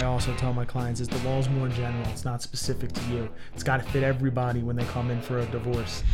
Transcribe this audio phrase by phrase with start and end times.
[0.00, 2.06] I also tell my clients is the law is more general.
[2.10, 3.28] It's not specific to you.
[3.52, 6.04] It's got to fit everybody when they come in for a divorce.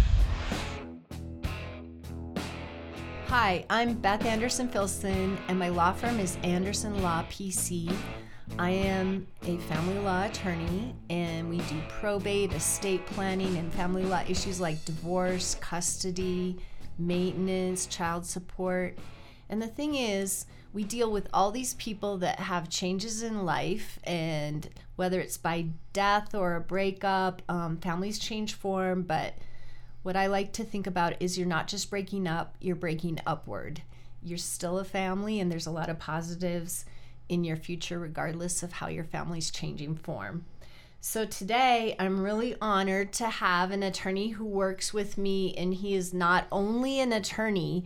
[3.27, 7.95] Hi, I'm Beth Andersen Filson, and my law firm is Andersen Law PC.
[8.59, 14.23] I am a family law attorney, and we do probate, estate planning, and family law
[14.27, 16.57] issues like divorce, custody,
[16.99, 18.97] maintenance, child support.
[19.51, 24.01] And the thing is, we deal with all these people that have changes in life,
[24.03, 29.03] and whether it's by death or a breakup, um, families change form.
[29.03, 29.35] But
[30.03, 33.83] what I like to think about is you're not just breaking up, you're breaking upward.
[34.21, 36.85] You're still a family, and there's a lot of positives
[37.29, 40.45] in your future, regardless of how your family's changing form.
[41.01, 45.95] So today, I'm really honored to have an attorney who works with me, and he
[45.95, 47.85] is not only an attorney,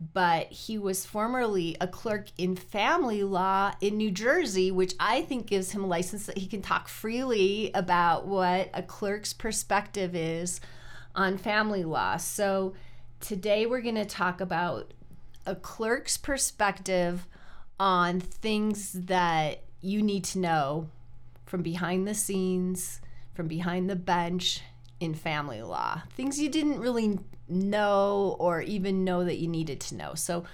[0.00, 5.46] but he was formerly a clerk in family law in New Jersey, which I think
[5.46, 10.60] gives him a license that he can talk freely about what a clerk's perspective is
[11.14, 12.16] on family law.
[12.16, 12.74] So
[13.20, 14.92] today, we're going to talk about
[15.46, 17.26] a clerk's perspective
[17.80, 20.88] on things that you need to know
[21.46, 23.00] from behind the scenes,
[23.34, 24.62] from behind the bench
[25.00, 26.02] in family law.
[26.14, 30.14] Things you didn't really know or even know that you needed to know.
[30.14, 30.44] So,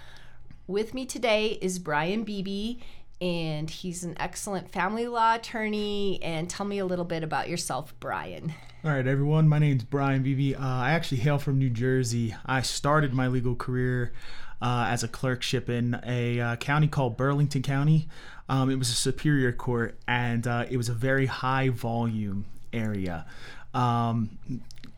[0.67, 2.81] with me today is Brian Beebe,
[3.21, 6.21] and he's an excellent family law attorney.
[6.23, 8.55] And tell me a little bit about yourself, Brian.
[8.85, 9.49] All right, everyone.
[9.49, 10.55] My name's Brian Beebe.
[10.55, 12.35] Uh, I actually hail from New Jersey.
[12.45, 14.13] I started my legal career
[14.61, 18.09] uh, as a clerkship in a uh, county called Burlington County.
[18.49, 23.27] Um, it was a superior court, and uh, it was a very high volume area.
[23.73, 24.39] Um,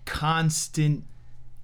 [0.04, 1.04] constant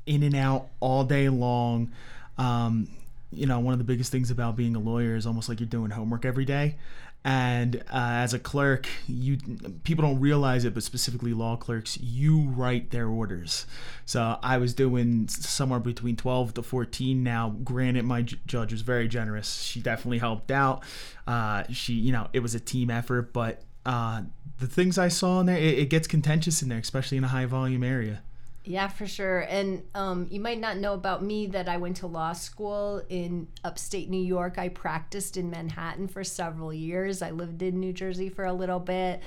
[0.07, 1.93] in and out all day long.
[2.39, 2.89] Um,
[3.33, 5.69] you know, one of the biggest things about being a lawyer is almost like you're
[5.69, 6.77] doing homework every day.
[7.25, 9.39] And uh, as a clerk, you
[9.85, 13.65] people don't realize it, but specifically law clerks, you write their orders.
[14.07, 17.23] So I was doing somewhere between 12 to 14.
[17.23, 19.63] Now, granted, my judge was very generous.
[19.63, 20.83] She definitely helped out.
[21.25, 24.23] Uh, she, you know, it was a team effort, but uh,
[24.59, 27.29] the things I saw in there, it, it gets contentious in there, especially in a
[27.29, 28.23] high volume area.
[28.65, 29.41] Yeah, for sure.
[29.41, 33.49] And um, you might not know about me that I went to law school in
[33.65, 34.57] upstate New York.
[34.57, 37.23] I practiced in Manhattan for several years.
[37.23, 39.21] I lived in New Jersey for a little bit.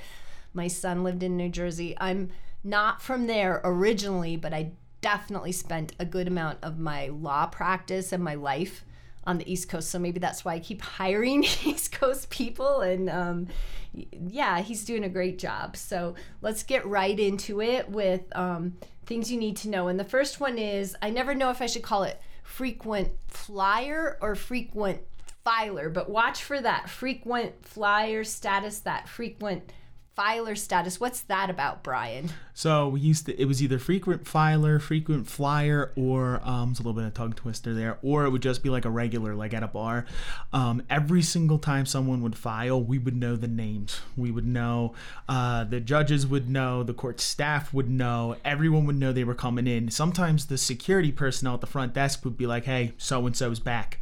[0.54, 1.94] My son lived in New Jersey.
[2.00, 2.30] I'm
[2.64, 8.12] not from there originally, but I definitely spent a good amount of my law practice
[8.12, 8.84] and my life
[9.26, 9.90] on the East Coast.
[9.90, 12.80] So maybe that's why I keep hiring East Coast people.
[12.80, 13.48] And um,
[13.92, 15.76] yeah, he's doing a great job.
[15.76, 19.88] So let's get right into it with um, things you need to know.
[19.88, 24.18] And the first one is I never know if I should call it frequent flyer
[24.20, 25.00] or frequent
[25.44, 29.72] filer, but watch for that frequent flyer status, that frequent
[30.16, 30.98] filer status.
[30.98, 32.30] What's that about, Brian?
[32.54, 36.82] So we used to, it was either frequent filer, frequent flyer, or um, it's a
[36.82, 39.52] little bit of tongue twister there, or it would just be like a regular, like
[39.52, 40.06] at a bar.
[40.54, 44.00] Um, every single time someone would file, we would know the names.
[44.16, 44.94] We would know,
[45.28, 49.34] uh, the judges would know, the court staff would know, everyone would know they were
[49.34, 49.90] coming in.
[49.90, 53.60] Sometimes the security personnel at the front desk would be like, hey, so and so's
[53.60, 54.00] back.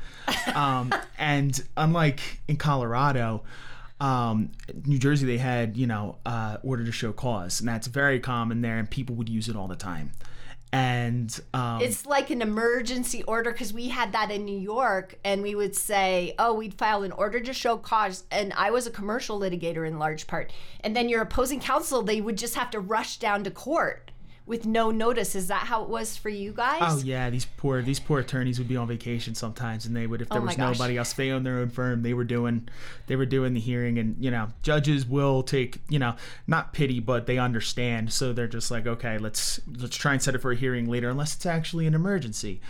[0.55, 3.43] um, and unlike in Colorado,
[4.01, 4.53] um,
[4.85, 8.61] New Jersey, they had, you know, uh, order to show cause, and that's very common
[8.61, 10.13] there, and people would use it all the time.
[10.73, 15.41] And um, it's like an emergency order because we had that in New York, and
[15.41, 18.91] we would say, "Oh, we'd file an order to show cause." And I was a
[18.91, 22.81] commercial litigator in large part, and then your opposing counsel, they would just have to
[22.81, 24.11] rush down to court
[24.47, 25.35] with no notice.
[25.35, 26.81] Is that how it was for you guys?
[26.83, 30.21] Oh yeah, these poor these poor attorneys would be on vacation sometimes, and they would
[30.21, 30.79] if there oh was gosh.
[30.79, 32.03] nobody else, they own their own firm.
[32.03, 32.69] They were doing
[33.07, 36.17] they were doing the hearing, and you know judges will take you know
[36.47, 40.35] not pity, but they understand, so they're just like okay, let's let's try and set
[40.35, 42.61] it for a hearing later, unless it's actually an emergency.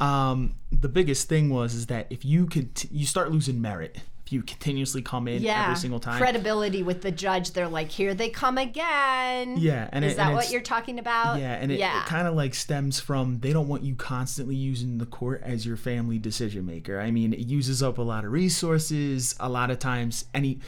[0.00, 3.98] Um, the biggest thing was is that if you could you start losing merit
[4.34, 5.62] you continuously come in yeah.
[5.62, 6.18] every single time.
[6.18, 7.52] Credibility with the judge.
[7.52, 9.56] They're like, here they come again.
[9.56, 9.88] Yeah.
[9.92, 11.38] And Is it, that and what you're talking about?
[11.38, 11.54] Yeah.
[11.54, 12.02] And it, yeah.
[12.02, 15.64] it kind of like stems from they don't want you constantly using the court as
[15.64, 17.00] your family decision maker.
[17.00, 19.34] I mean, it uses up a lot of resources.
[19.40, 20.60] A lot of times, any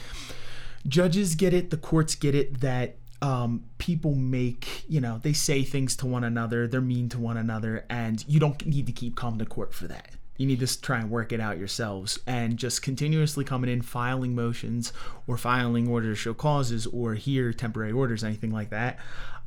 [0.87, 5.65] judges get it, the courts get it that um, people make, you know, they say
[5.65, 9.17] things to one another, they're mean to one another, and you don't need to keep
[9.17, 12.57] coming to court for that you need to try and work it out yourselves and
[12.57, 14.93] just continuously coming in filing motions
[15.27, 18.99] or filing order to show causes or here temporary orders anything like that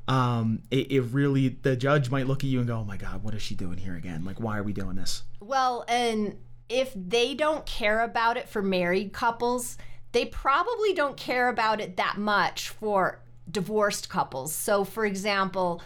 [0.07, 3.23] um, it, it, really the judge might look at you and go oh my god
[3.23, 6.35] what is she doing here again like why are we doing this well and
[6.67, 9.77] if they don't care about it for married couples
[10.11, 13.21] they probably don't care about it that much for
[13.51, 14.53] divorced couples.
[14.53, 15.81] So, for example,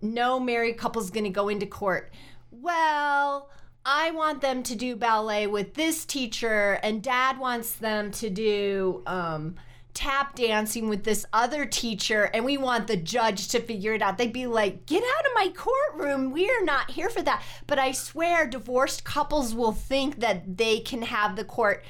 [0.00, 2.12] no married couple is going to go into court.
[2.50, 3.50] Well,
[3.84, 9.02] I want them to do ballet with this teacher, and dad wants them to do
[9.06, 9.56] um,
[9.94, 14.18] tap dancing with this other teacher, and we want the judge to figure it out.
[14.18, 16.30] They'd be like, Get out of my courtroom.
[16.30, 17.42] We are not here for that.
[17.66, 21.82] But I swear, divorced couples will think that they can have the court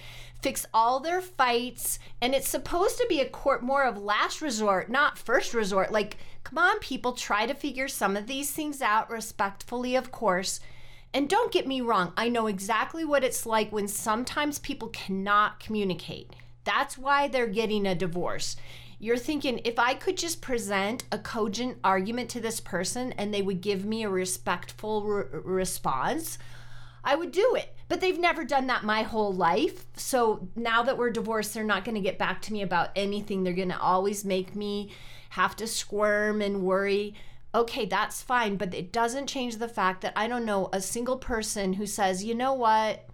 [0.43, 4.89] fix all their fights and it's supposed to be a court more of last resort
[4.89, 9.11] not first resort like come on people try to figure some of these things out
[9.11, 10.59] respectfully of course
[11.13, 15.61] and don't get me wrong i know exactly what it's like when sometimes people cannot
[15.61, 16.35] communicate
[16.65, 18.57] that's why they're getting a divorce
[19.03, 23.41] you're thinking if I could just present a cogent argument to this person and they
[23.41, 26.37] would give me a respectful re- response,
[27.03, 27.75] I would do it.
[27.89, 29.87] But they've never done that my whole life.
[29.97, 33.43] So now that we're divorced, they're not going to get back to me about anything.
[33.43, 34.93] They're going to always make me
[35.31, 37.15] have to squirm and worry.
[37.53, 41.17] Okay, that's fine, but it doesn't change the fact that I don't know a single
[41.17, 43.09] person who says, you know what?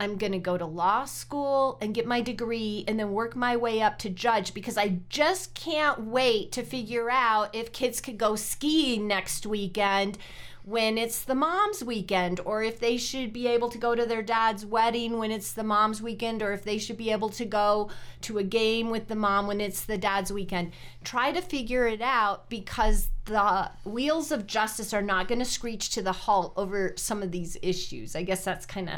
[0.00, 3.56] I'm going to go to law school and get my degree and then work my
[3.56, 8.16] way up to judge because I just can't wait to figure out if kids could
[8.16, 10.16] go skiing next weekend
[10.64, 14.22] when it's the mom's weekend or if they should be able to go to their
[14.22, 17.90] dad's wedding when it's the mom's weekend or if they should be able to go
[18.20, 20.72] to a game with the mom when it's the dad's weekend.
[21.02, 25.90] Try to figure it out because the wheels of justice are not going to screech
[25.90, 28.14] to the halt over some of these issues.
[28.14, 28.96] I guess that's kind of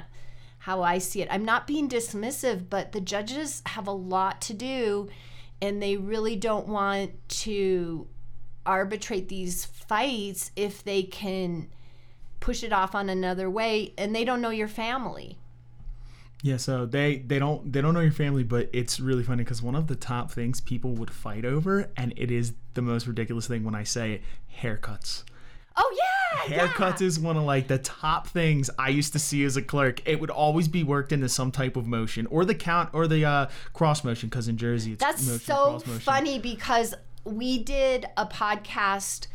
[0.58, 1.28] how I see it.
[1.30, 5.08] I'm not being dismissive, but the judges have a lot to do
[5.60, 8.08] and they really don't want to
[8.66, 11.68] arbitrate these fights if they can
[12.40, 15.36] push it off on another way and they don't know your family.
[16.40, 19.60] Yeah, so they they don't they don't know your family, but it's really funny because
[19.60, 23.46] one of the top things people would fight over, and it is the most ridiculous
[23.46, 24.22] thing when I say it,
[24.60, 25.24] haircuts.
[25.76, 27.06] Oh yeah, haircuts yeah.
[27.06, 30.00] is one of like the top things I used to see as a clerk.
[30.08, 33.26] It would always be worked into some type of motion or the count or the
[33.26, 38.26] uh, cross motion because in Jersey it's that's motion, so funny because we did a
[38.26, 39.26] podcast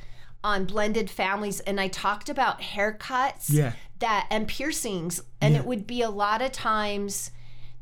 [0.43, 3.73] on blended families and I talked about haircuts Yeah.
[3.99, 5.61] that and piercings and Yeah.
[5.61, 7.31] it would be a lot of times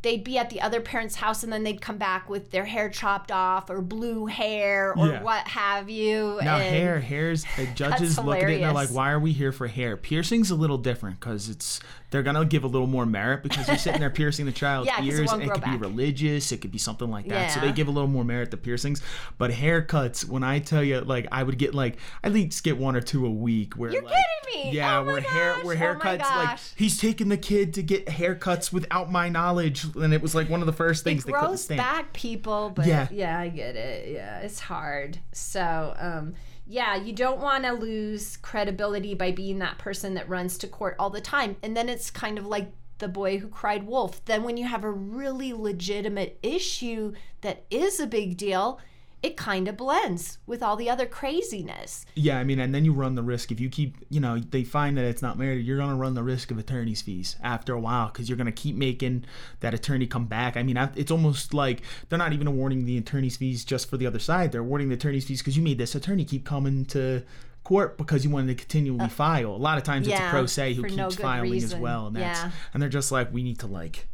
[0.05, 2.87] they'd be at the other parent's house and then they'd come back with their hair
[2.89, 5.23] chopped off or blue hair or Yeah.
[5.23, 7.43] what have you Now and hair, hairs.
[7.57, 10.51] The judges look at it and they're like, "Why are we here for hair?" Piercing's
[10.51, 11.79] a little different because it's
[12.11, 14.99] they're gonna give a little more merit because you're sitting there piercing the child's Yeah,
[15.03, 15.33] it ears.
[15.33, 16.51] It grow could be religious.
[16.51, 17.51] It could be something like that.
[17.51, 19.01] So they give a little more merit to piercings.
[19.37, 22.95] But haircuts, when I tell you, like I would get like at least get one
[22.95, 23.73] or two a week.
[23.73, 24.71] Where You're like, kidding me!
[24.77, 25.83] Yeah, Oh where hair where gosh!
[25.83, 30.21] Oh haircuts like he's taking the kid to get haircuts without my knowledge, and it
[30.21, 33.07] was like one of the first things it grows back people but Yeah.
[33.11, 33.39] yeah.
[33.39, 36.33] i get it yeah it's hard so um
[36.67, 40.95] yeah you don't want to lose credibility by being that person that runs to court
[40.99, 44.43] all the time and then it's kind of like the boy who cried wolf then
[44.43, 48.79] when you have a really legitimate issue that is a big deal
[49.25, 52.93] it kind of blends with all the other craziness Yeah, I mean, and then you
[52.93, 55.77] run the risk if you keep, you know, they find that it's not merited, you're
[55.77, 59.25] gonna run the risk of attorney's fees after a while because you're gonna keep making
[59.61, 60.55] that attorney come back.
[60.57, 64.05] I mean, it's almost like they're not even awarding the attorney's fees just for the
[64.07, 67.23] other side; they're awarding the attorney's fees because you made this attorney keep coming to
[67.63, 69.55] court because you wanted to continually file.
[69.55, 72.07] A lot of times it's a Uh, pro se who keeps no filing as well,
[72.07, 72.51] and that's Yeah.
[72.73, 74.07] and they're just like, we need to like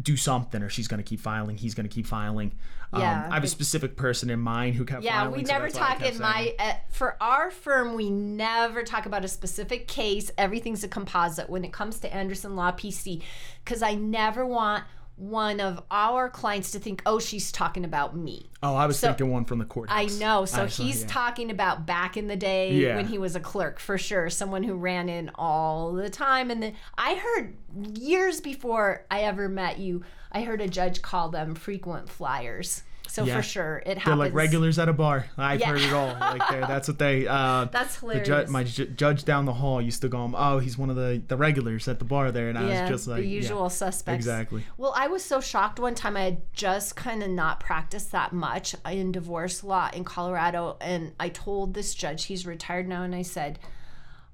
[0.00, 2.52] do something or she's going to keep filing he's going to keep filing
[2.96, 5.52] Yeah, um, i have a specific person in mind who kept Yeah, filing we so
[5.52, 7.94] never talk in saying my uh, for our firm.
[7.94, 10.30] We never talk about a specific case.
[10.38, 13.22] Everything's a composite when it comes to Andersen Law PC,
[13.64, 14.84] because I never want
[15.16, 19.08] one of our clients to think, "Oh, she's talking about me." Oh, I was So-
[19.08, 19.96] thinking one from the courthouse.
[19.96, 20.44] I know.
[20.44, 21.08] So I saw- he's yeah.
[21.08, 22.96] talking about back in the day Yeah.
[22.96, 26.50] when he was a clerk for sure, someone who ran in all the time.
[26.50, 27.56] And then I heard
[27.98, 30.02] years before I ever met you,
[30.32, 32.82] I heard a judge call them frequent flyers.
[33.12, 33.36] So Yeah.
[33.36, 34.04] for sure, it happens.
[34.06, 35.26] They're like regulars at a bar.
[35.36, 35.68] I've Yeah.
[35.68, 36.06] heard it all.
[36.18, 37.26] Like there, that's what they.
[37.26, 38.50] Uh, That's the ju- hilarious.
[38.50, 41.36] my ju- judge down the hall used to go, "Oh, he's one of the the
[41.36, 44.16] regulars at the bar there," and I yeah, was just like, the usual suspects.
[44.16, 44.64] exactly.
[44.78, 46.16] Well, I was so shocked one time.
[46.16, 51.12] I had just kind of not practiced that much in divorce law in Colorado, and
[51.20, 53.58] I told this judge, he's retired now, and I said,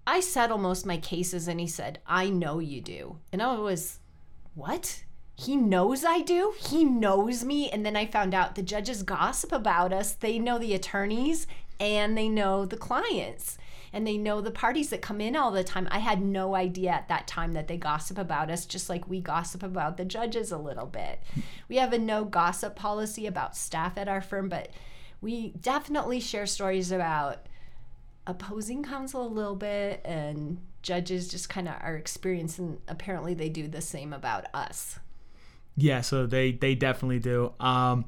[0.06, 3.58] I settle most of my cases, and he said, I know you do, and I
[3.58, 3.98] was,
[4.54, 5.02] what?
[5.40, 6.52] He knows I do.
[6.58, 10.12] He knows me, and then I found out the judges gossip about us.
[10.12, 11.46] They know the attorneys
[11.78, 13.56] and they know the clients.
[13.90, 15.88] and they know the parties that come in all the time.
[15.90, 19.20] I had no idea at that time that they gossip about us, just like we
[19.20, 21.22] gossip about the judges a little bit.
[21.68, 24.70] We have a no gossip policy about staff at our firm, but
[25.22, 27.46] we definitely share stories about
[28.26, 33.48] opposing counsel a little bit and judges just kind of our experience and apparently they
[33.48, 34.98] do the same about us
[35.78, 38.04] yeah so they they definitely do um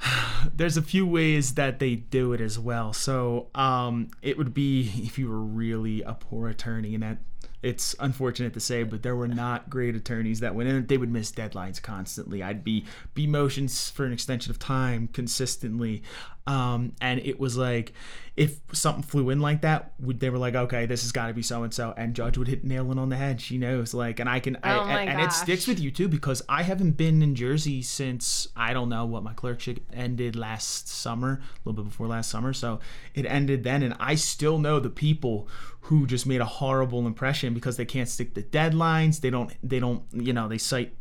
[0.54, 4.90] there's a few ways that they do it as well so um it would be
[4.96, 7.18] if you were really a poor attorney and that
[7.62, 10.86] it's unfortunate to say, but there were not great attorneys that went in.
[10.86, 12.42] They would miss deadlines constantly.
[12.42, 16.02] I'd be be motions for an extension of time consistently,
[16.46, 17.92] um, and it was like
[18.36, 21.34] if something flew in like that, would they were like, okay, this has got to
[21.34, 23.40] be so and so, and judge would hit nail on the head.
[23.40, 26.42] She knows, like, and I can, Oh I, and it sticks with you too because
[26.46, 31.40] I haven't been in Jersey since I don't know what my clerkship ended last summer,
[31.40, 32.52] a little bit before last summer.
[32.52, 32.80] So
[33.14, 35.48] it ended then, and I still know the people
[35.80, 39.20] who just made a horrible impression because they can't stick to deadlines.
[39.20, 40.94] They don't, they don't, you know, they cite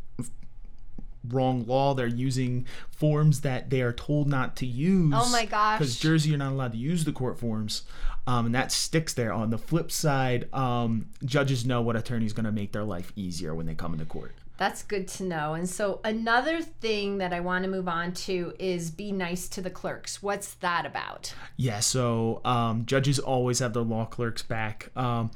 [1.30, 1.94] wrong law.
[1.94, 5.14] They're using forms that they are told not to use.
[5.16, 5.80] Oh my gosh.
[5.80, 7.84] Because Jersey, you're not allowed to use the court forms,
[8.28, 9.34] um, and that sticks there.
[9.34, 13.54] On the flip side, um, judges know what attorney's going to make their life easier
[13.54, 14.34] when they come into court.
[14.58, 15.54] That's good to know.
[15.54, 19.62] And so another thing that I want to move on to is be nice to
[19.62, 20.24] the clerks.
[20.24, 21.34] What's that about?
[21.58, 24.92] Yeah, so um, judges always have their law clerks back.
[24.96, 25.32] Um,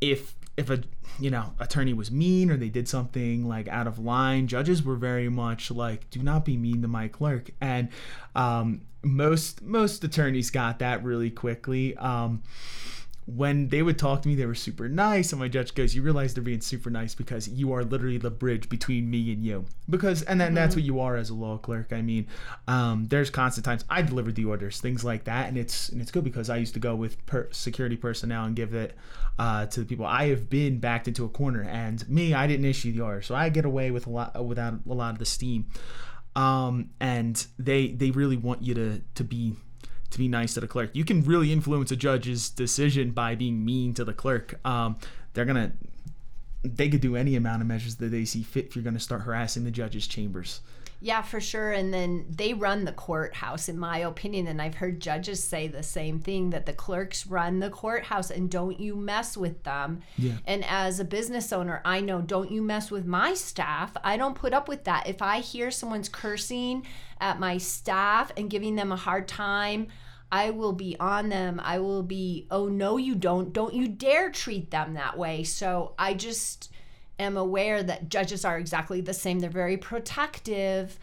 [0.00, 0.82] if if a
[1.18, 4.96] you know attorney was mean or they did something like out of line, judges were
[4.96, 7.88] very much like, "Do not be mean to my clerk." And
[8.34, 11.96] um, most most attorneys got that really quickly.
[11.96, 12.42] Um,
[13.26, 15.32] when they would talk to me, they were super nice.
[15.32, 18.30] And my judge goes, You realize they're being super nice because you are literally the
[18.30, 19.64] bridge between me and you.
[19.90, 21.92] Because, and then that's what you are as a law clerk.
[21.92, 22.28] I mean,
[22.68, 25.48] um, there's constant times I delivered the orders, things like that.
[25.48, 28.54] And it's, and it's good because I used to go with per- security personnel and
[28.54, 28.96] give it
[29.40, 30.06] uh, to the people.
[30.06, 33.22] I have been backed into a corner and me, I didn't issue the order.
[33.22, 35.66] So I get away with a lot, without a lot of the steam.
[36.36, 39.56] Um, and they, they really want you to, to be
[40.10, 40.90] to be nice to the clerk.
[40.92, 44.58] You can really influence a judge's decision by being mean to the clerk.
[44.66, 44.96] Um,
[45.34, 45.72] they're gonna
[46.62, 49.22] they could do any amount of measures that they see fit if you're gonna start
[49.22, 50.60] harassing the judge's chambers.
[51.00, 51.72] Yeah, for sure.
[51.72, 54.46] And then they run the courthouse, in my opinion.
[54.46, 58.50] And I've heard judges say the same thing that the clerks run the courthouse and
[58.50, 60.02] don't you mess with them.
[60.16, 60.32] Yeah.
[60.46, 63.92] And as a business owner, I know don't you mess with my staff.
[64.02, 65.06] I don't put up with that.
[65.06, 66.86] If I hear someone's cursing
[67.20, 69.88] at my staff and giving them a hard time,
[70.30, 71.60] I will be on them.
[71.62, 73.52] I will be, oh, no, you don't.
[73.52, 75.44] Don't you dare treat them that way.
[75.44, 76.72] So I just
[77.18, 79.38] am aware that judges are exactly the same.
[79.38, 80.98] They're very protective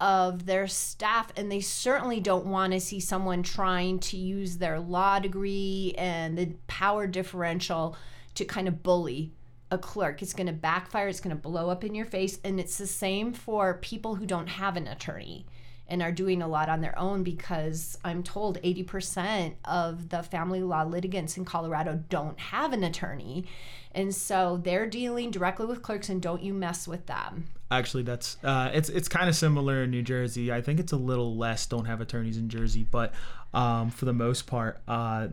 [0.00, 4.80] of their staff, and they certainly don't want to see someone trying to use their
[4.80, 7.96] law degree and the power differential
[8.34, 9.32] to kind of bully
[9.70, 10.20] a clerk.
[10.20, 12.38] It's going to backfire, it's going to blow up in your face.
[12.44, 15.46] And it's the same for people who don't have an attorney
[15.88, 20.62] and are doing a lot on their own because I'm told 80% of the family
[20.62, 23.44] law litigants in Colorado don't have an attorney.
[23.92, 27.48] And so they're dealing directly with clerks and don't you mess with them.
[27.70, 30.52] Actually, that's uh, it's it's kind of similar in New Jersey.
[30.52, 31.66] I think it's a little less.
[31.66, 33.12] Don't have attorneys in Jersey, but
[33.52, 35.28] um, for the most part, uh,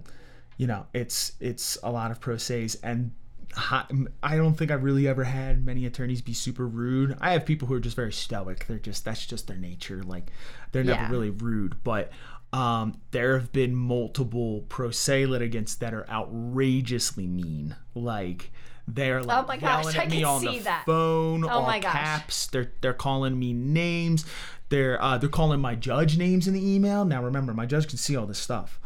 [0.58, 3.12] you know, it's it's a lot of pro se's and.
[3.58, 7.17] I don't think I've really ever had many attorneys be super rude.
[7.20, 8.65] I have people who are just very stoic.
[8.67, 10.03] They're just that's just their nature.
[10.03, 10.31] Like
[10.72, 11.12] they're never Yeah.
[11.12, 11.84] really rude.
[11.84, 12.12] But
[12.53, 17.75] um, there have been multiple pro se litigants that are outrageously mean.
[17.96, 18.51] Like
[18.88, 20.84] they're like Oh my gosh, yelling at me on the that.
[20.86, 21.93] phone, Oh all my gosh.
[21.93, 22.48] caps.
[22.48, 24.25] They're they're calling me names.
[24.70, 27.05] They're uh, they're calling my judge names in the email.
[27.05, 28.79] Now remember, my judge can see all this stuff.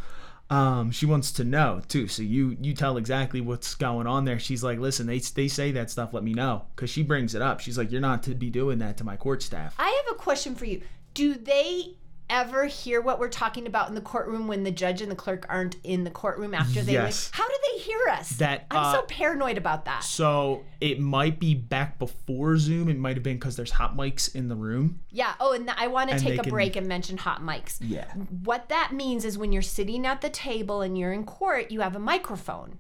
[0.49, 2.07] Um, she wants to know too.
[2.07, 4.37] So you you tell exactly what's going on there.
[4.37, 6.13] She's like, listen, they they say that stuff.
[6.13, 7.59] Let me know because she brings it up.
[7.59, 9.75] She's like, you're not to be doing that to my court staff.
[9.79, 10.81] I have a question for you.
[11.13, 11.95] Do they
[12.29, 15.45] ever hear what we're talking about in the courtroom when the judge and the clerk
[15.49, 17.27] aren't in the courtroom after they Yes.
[17.31, 17.35] leave?
[17.39, 18.29] How do they hear us?
[18.31, 20.03] That, I'm so uh, paranoid about that.
[20.03, 22.89] So it might be back before Zoom.
[22.89, 24.99] It might have been because there's hot mics in the room.
[25.11, 25.33] Yeah.
[25.39, 27.77] Oh, and I want to take a can- break and mention hot mics.
[27.79, 28.11] Yeah.
[28.43, 31.81] What that means is when you're sitting at the table and you're in court, you
[31.81, 32.79] have a microphone.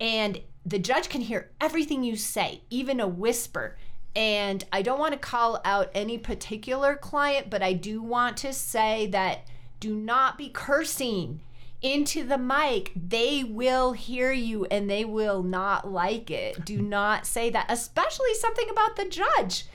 [0.00, 3.76] And the judge can hear everything you say, even a whisper.
[4.16, 8.52] And I don't want to call out any particular client, but I do want to
[8.52, 9.46] say that
[9.80, 11.40] do not be cursing
[11.82, 12.92] into the mic.
[12.96, 16.64] They will hear you and they will not like it.
[16.64, 19.66] Do not say that, especially something about the judge.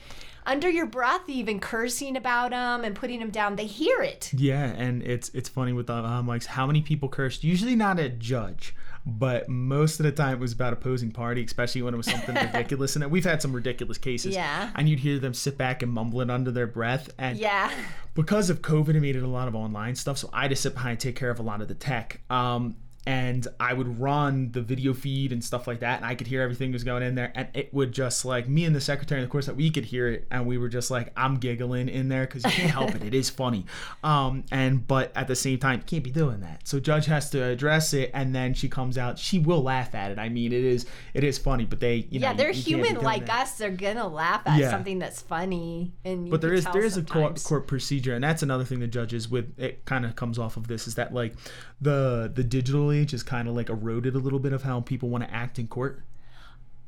[0.46, 3.56] under your breath, even cursing about them and putting them down.
[3.56, 4.32] They hear it.
[4.34, 7.44] Yeah, and it's it's funny with the um, like how many people cursed.
[7.44, 8.74] Usually not a judge,
[9.06, 12.34] but most of the time it was about opposing party, especially when it was something
[12.46, 12.96] ridiculous.
[12.96, 14.34] And we've had some ridiculous cases.
[14.34, 14.70] Yeah.
[14.74, 17.10] And you'd hear them sit back and mumble it under their breath.
[17.18, 17.70] And Yeah.
[18.14, 20.18] because of COVID, it made it a lot of online stuff.
[20.18, 22.20] So I just sit behind and take care of a lot of the tech.
[22.30, 22.76] Um,
[23.06, 26.42] and I would run the video feed and stuff like that, and I could hear
[26.42, 29.30] everything was going in there, and it would just like me and the secretary, of
[29.30, 32.26] course, that we could hear it, and we were just like, I'm giggling in there
[32.26, 33.64] because you can't help it, it is funny,
[34.04, 36.66] um, and but at the same time, you can't be doing that.
[36.68, 40.10] So judge has to address it, and then she comes out, she will laugh at
[40.10, 40.18] it.
[40.18, 42.84] I mean, it is it is funny, but they you know Yeah, they're you- you
[42.84, 43.42] human like that.
[43.42, 43.58] us.
[43.58, 44.70] They're gonna laugh at Yeah.
[44.70, 48.22] something that's funny, and you but there is there is a court, court procedure and
[48.22, 51.14] that's another thing the judges with it kind of comes off of this is that
[51.14, 51.34] like
[51.80, 55.24] the the digital is kind of like eroded a little bit of how people want
[55.24, 56.02] to act in court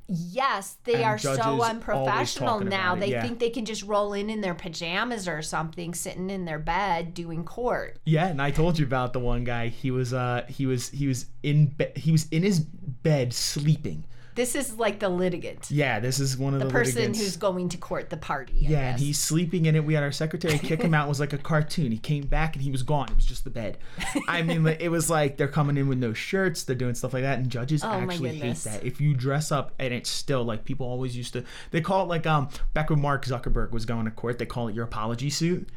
[0.09, 2.95] Yes, they And are so unprofessional now.
[2.97, 3.23] They yeah.
[3.23, 7.15] think they can just roll in in their pajamas or something, sitting in their bed
[7.15, 7.99] doing court.
[8.05, 11.07] yeah and i told you about the one guy he was uh he was he
[11.07, 16.01] was in be- he was in his bed sleeping This is like the litigant, yeah
[16.01, 17.21] this is one of the, the person litigants.
[17.21, 18.65] who's going to court, the party.
[18.67, 19.85] I yeah, and he's sleeping in it.
[19.85, 21.07] We had our secretary kick him out.
[21.07, 21.93] It was like a cartoon.
[21.93, 23.09] He came back and he was gone.
[23.11, 23.79] It was just the bed.
[24.29, 26.65] I mean, it was like they're coming in with no shirts.
[26.65, 28.85] They're doing stuff like that, and judges Oh, actually hate that.
[28.85, 32.09] If you dress up and it's still like people always used to, they call it
[32.09, 35.31] like um back when Mark Zuckerberg was going to court, they call it your apology
[35.31, 35.69] suit.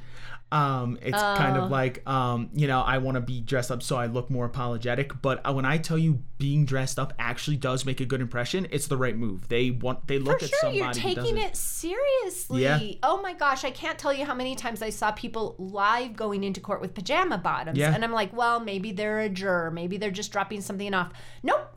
[0.55, 1.63] Um, it's kind Oh.
[1.65, 4.45] of like um, you know, I want to be dressed up so I look more
[4.45, 5.21] apologetic.
[5.21, 8.67] But uh, when I tell you being dressed up actually does make a good impression,
[8.71, 9.47] it's the right move.
[9.50, 12.63] They want they look For at sure, somebody you're taking it seriously.
[12.63, 12.79] Yeah.
[13.03, 16.43] Oh my gosh, I can't tell you how many times I saw people live going
[16.43, 17.77] into court with pajama bottoms.
[17.77, 17.93] Yeah.
[17.93, 19.71] And I'm like, well, maybe they're a juror.
[19.71, 21.12] Maybe they're just dropping something off.
[21.43, 21.71] Nope.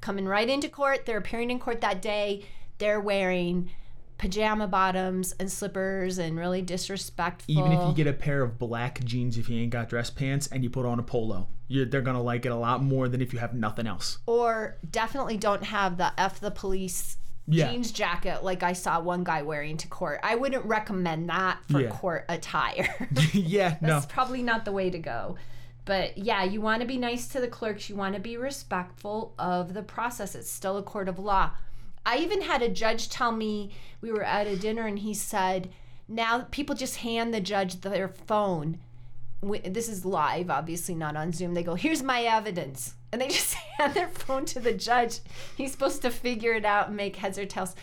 [0.00, 1.06] Coming right into court.
[1.06, 2.44] They're appearing in court that day.
[2.78, 3.70] They're wearing
[4.18, 7.52] pajama bottoms and slippers and really disrespectful.
[7.56, 10.48] even if you get a pair of black jeans if you ain't got dress pants
[10.48, 13.20] and you put on a polo you're, they're gonna like it a lot more than
[13.22, 17.70] if you have nothing else or definitely don't have the F the police Yeah.
[17.70, 20.20] jeans jacket like I saw one guy wearing to court.
[20.22, 21.88] I wouldn't recommend that for Yeah.
[21.90, 23.08] court attire.
[23.32, 25.36] yeah no That's probably not the way to go.
[25.84, 27.88] But yeah, you want to be nice to the clerks.
[27.88, 30.34] You want to be respectful of the process.
[30.34, 31.52] It's still a court of law.
[32.04, 35.70] I even had a judge tell me we were at a dinner and he said,
[36.08, 38.78] now people just hand the judge their phone.
[39.42, 41.54] This is live, obviously not on Zoom.
[41.54, 42.94] They go, here's my evidence.
[43.12, 45.20] And they just hand their phone to the judge.
[45.56, 47.74] He's supposed to figure it out and make heads or tails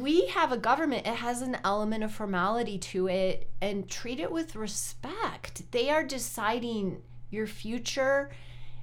[0.00, 4.32] we have a government it has an element of formality to it and treat it
[4.32, 8.30] with respect they are deciding your future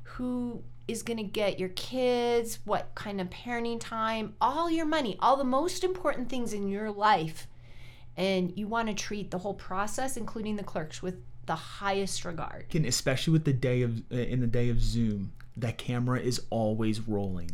[0.04, 5.18] who is going to get your kids what kind of parenting time all your money
[5.20, 7.48] all the most important things in your life
[8.18, 12.66] and you want to treat the whole process including the clerks with the highest regard
[12.76, 16.42] And especially with the day of uh, in the day of zoom that camera is
[16.50, 17.52] always rolling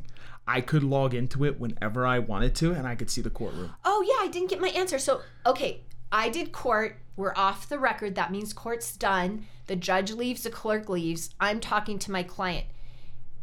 [0.48, 3.72] i could log into it whenever i wanted to and i could see the courtroom
[3.96, 5.00] Oh yeah, I didn't get my answer.
[5.00, 6.98] So okay, I did court.
[7.16, 8.16] We're off the record.
[8.16, 9.46] That means court's done.
[9.68, 10.44] The judge leaves.
[10.44, 11.30] The clerk leaves.
[11.40, 12.66] I'm talking to my client.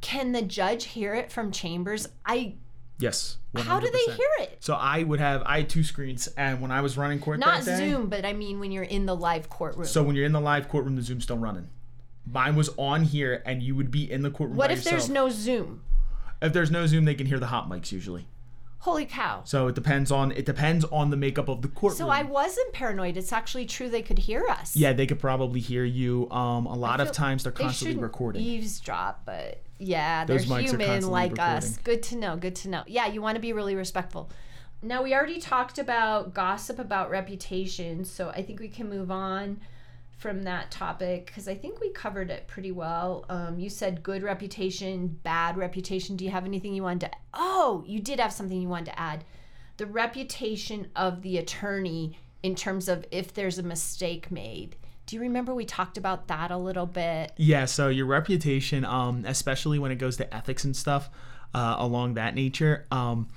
[0.03, 2.09] Can the judge hear it from chambers?
[2.27, 2.55] I.
[2.99, 3.63] yes 100%.
[3.65, 4.57] How do they hear it?
[4.61, 7.65] so i would have i had two screens and when i was running court Not
[7.65, 9.87] day, Zoom, but I mean when you're in the live courtroom.
[9.87, 11.69] so when you're in the live courtroom the zoom's still running
[12.27, 15.29] mine was on here and you would be in the courtroom what if there's no
[15.29, 15.83] Zoom?
[16.41, 18.27] if there's no zoom they can hear the hot mics usually
[18.79, 19.43] Holy cow!
[19.45, 21.99] So it depends on it depends on the makeup of the courtroom.
[21.99, 23.17] So I wasn't paranoid.
[23.17, 24.75] It's actually true they could hear us.
[24.75, 26.29] yeah, they could probably hear you.
[26.33, 28.43] Um, a lot of times they're constantly shouldn't recording.
[28.43, 31.65] eavesdrop, but yeah, they're Those mics are human constantly like us.
[31.65, 31.85] recording.
[31.85, 32.37] Good to know.
[32.37, 32.83] Good to know.
[32.87, 34.31] Yeah, you want to be really respectful.
[34.83, 39.61] Now we already talked about gossip about reputation, so I think we can move on
[40.19, 43.25] from that topic because I think we covered it pretty well.
[43.29, 46.17] Um, you said good reputation, bad reputation.
[46.17, 47.19] Do you have anything you wanted to?
[47.35, 49.25] Oh, you did have something you wanted to add.
[49.79, 54.77] The reputation of the attorney in terms of if there's a mistake made.
[55.13, 57.33] Do you remember we talked about that a little bit?
[57.37, 61.11] Yeah, so your reputation, um, especially when it goes to ethics and stuff,
[61.53, 63.29] uh, along that nature, um,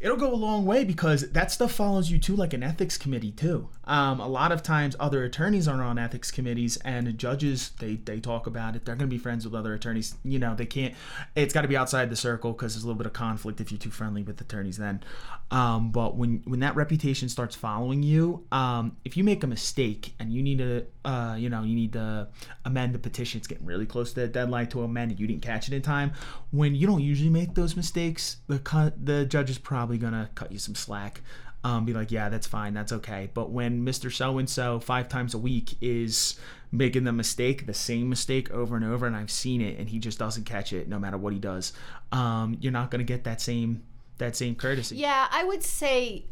[0.00, 3.30] it'll go a long way because that stuff follows you too, like an ethics committee
[3.32, 3.68] too.
[3.84, 8.20] Um, a lot of times, other attorneys are on ethics committees, and judges they they
[8.20, 8.84] talk about it.
[8.84, 10.14] They're going to be friends with other attorneys.
[10.24, 10.94] You know, they can't.
[11.34, 13.70] It's got to be outside the circle because there's a little bit of conflict if
[13.70, 14.78] you're too friendly with attorneys.
[14.78, 15.02] Then,
[15.50, 20.14] um, but when when that reputation starts following you, um, if you make a mistake
[20.18, 22.28] and you need to, uh, you know, you need to
[22.64, 25.42] amend the petition, it's getting really close to the deadline to amend, and you didn't
[25.42, 26.12] catch it in time.
[26.50, 30.52] When you don't usually make those mistakes, the cu- the judge is probably gonna cut
[30.52, 31.22] you some slack.
[31.62, 33.28] um, be like, yeah, that's fine, that's okay.
[33.34, 34.10] But when Mr.
[34.10, 36.38] So and so five times a week is
[36.72, 39.98] making the mistake, the same mistake over and over, and I've seen it, and he
[39.98, 41.74] just doesn't catch it no matter what he does,
[42.12, 43.82] um, you're not to get that same
[44.16, 44.96] that same courtesy.
[44.96, 46.24] Yeah, I would say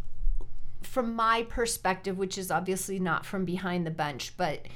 [0.99, 4.67] from my perspective, which is obviously not from behind the bench, but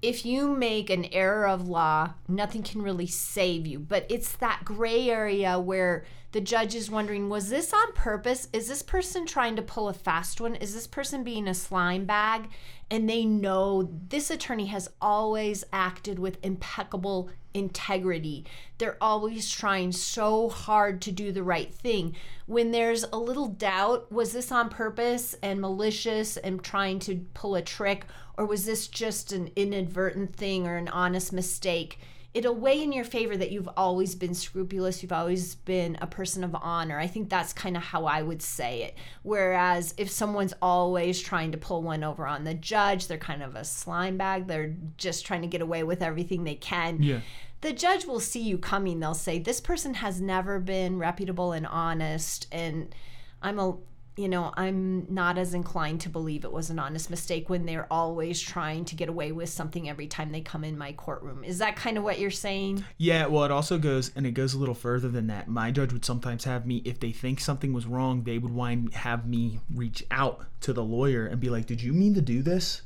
[0.00, 3.78] if you make an error of law, nothing can really save you.
[3.78, 8.48] But it's that gray area where the judge is wondering was this on purpose?
[8.54, 10.54] Is this person trying to pull a fast one?
[10.54, 12.48] Is this person being a slime bag?
[12.90, 18.46] And they know this attorney has always acted with impeccable integrity.
[18.78, 22.16] They're always trying so hard to do the right thing.
[22.46, 27.54] When there's a little doubt, was this on purpose and malicious and trying to pull
[27.54, 28.06] a trick?
[28.36, 31.98] Or was this just an inadvertent thing or an honest mistake?
[32.32, 36.44] It'll weigh in your favor that you've always been scrupulous, you've always been a person
[36.44, 36.98] of honor.
[36.98, 38.96] I think that's kind of how I would say it.
[39.22, 43.56] Whereas if someone's always trying to pull one over on the judge, they're kind of
[43.56, 47.02] a slime bag, they're just trying to get away with everything they can.
[47.02, 47.20] Yeah.
[47.62, 49.00] The judge will see you coming.
[49.00, 52.46] They'll say, This person has never been reputable and honest.
[52.52, 52.94] And
[53.42, 53.76] I'm a
[54.16, 57.86] you know, I'm not as inclined to believe it was an honest mistake when they're
[57.90, 61.42] always trying to get away with something every time they come in my courtroom.
[61.44, 62.84] Is that kind of what you're saying?
[62.98, 65.48] Yeah, well, it also goes, and it goes a little further than that.
[65.48, 68.92] My judge would sometimes have me, if they think something was wrong, they would wind
[68.94, 72.42] have me reach out to the lawyer and be like, "Did you mean to do
[72.42, 72.82] this?"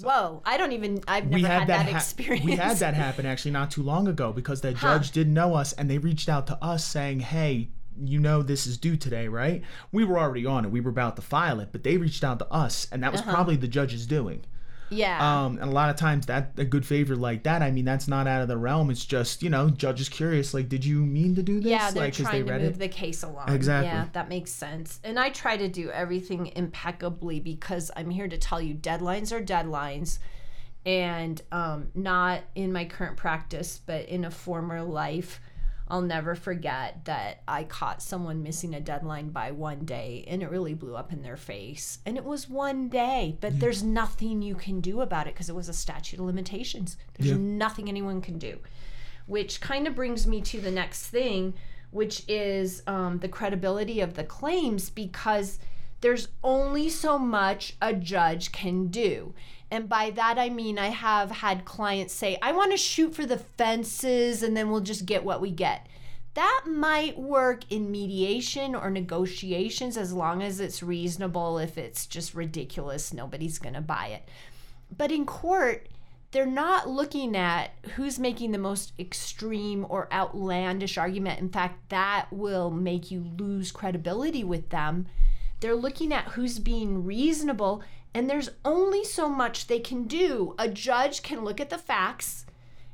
[0.00, 1.02] Whoa, I don't even.
[1.08, 2.44] I've never had, that, ha- experience.
[2.44, 4.98] We had that happen actually not too long ago because the Huh.
[4.98, 7.70] judge didn't know us and they reached out to us saying, "Hey,
[8.04, 10.70] you know this is due today, right?" We were already on it.
[10.70, 13.20] We were about to file it, but they reached out to us, and that was
[13.22, 13.34] Uh-huh.
[13.34, 14.44] probably the judge's doing.
[14.90, 15.18] Yeah.
[15.44, 18.08] Um, and a lot of times that a good favor like that, I mean, that's
[18.08, 18.88] not out of the realm.
[18.90, 20.54] It's just you know, judge is curious.
[20.54, 21.68] Like, did you mean to do this?
[21.70, 22.78] yeah, they're like, trying they to read move it.
[22.78, 23.50] the case along.
[23.50, 23.88] Exactly.
[23.90, 24.98] Yeah, that makes sense.
[25.04, 29.42] And I try to do everything impeccably because I'm here to tell you deadlines are
[29.42, 30.20] deadlines.
[30.86, 35.38] And um, not in my current practice, but in a former life,
[35.88, 40.50] I'll never forget that I caught someone missing a deadline by one day and it
[40.50, 41.98] really blew up in their face.
[42.04, 45.54] And it was one day, but there's nothing you can do about it because it
[45.56, 46.96] was a statute of limitations.
[47.14, 47.36] There's Yeah.
[47.38, 48.58] nothing anyone can do
[49.26, 51.52] which kind of brings me to the next thing,
[51.90, 55.58] which is um, the credibility of the claims because
[56.00, 59.34] there's only so much a judge can do.
[59.70, 63.26] And by that I mean I have had clients say, I want to shoot for
[63.26, 65.86] the fences and then we'll just get what we get.
[66.34, 71.58] That might work in mediation or negotiations as long as it's reasonable.
[71.58, 74.28] If it's just ridiculous, nobody's going to buy it.
[74.96, 75.88] But in court,
[76.30, 81.40] they're not looking at who's making the most extreme or outlandish argument.
[81.40, 85.06] In fact, that will make you lose credibility with them.
[85.60, 87.82] They're looking at who's being reasonable,
[88.18, 90.52] and there's only so much they can do.
[90.58, 92.46] A judge can look at the facts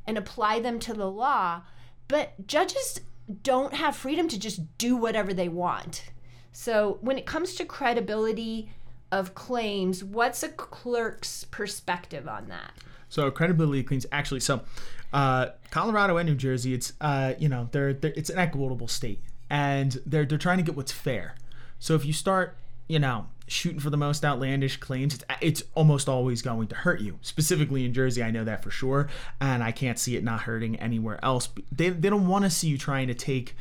[0.06, 1.62] and apply them to the law,
[2.08, 3.00] but judges
[3.42, 6.04] don't have freedom to just do whatever they want.
[6.52, 8.68] So, when it comes to credibility
[9.10, 12.72] of claims, what's a clerk's perspective on that?
[13.08, 14.40] So credibility claims actually.
[14.40, 14.60] So
[15.14, 19.22] uh, Colorado and New Jersey, it's uh, you know they're, they're it's an equitable state,
[19.48, 21.34] and they're they're trying to get what's fair.
[21.78, 22.58] So if you start
[22.88, 27.00] you know shooting for the most outlandish claims, it's it's almost always going to hurt
[27.00, 27.18] you.
[27.22, 29.08] Specifically in Jersey, I know that for sure,
[29.40, 31.48] and I can't see it not hurting anywhere else.
[31.70, 33.56] They they don't want to see you trying to take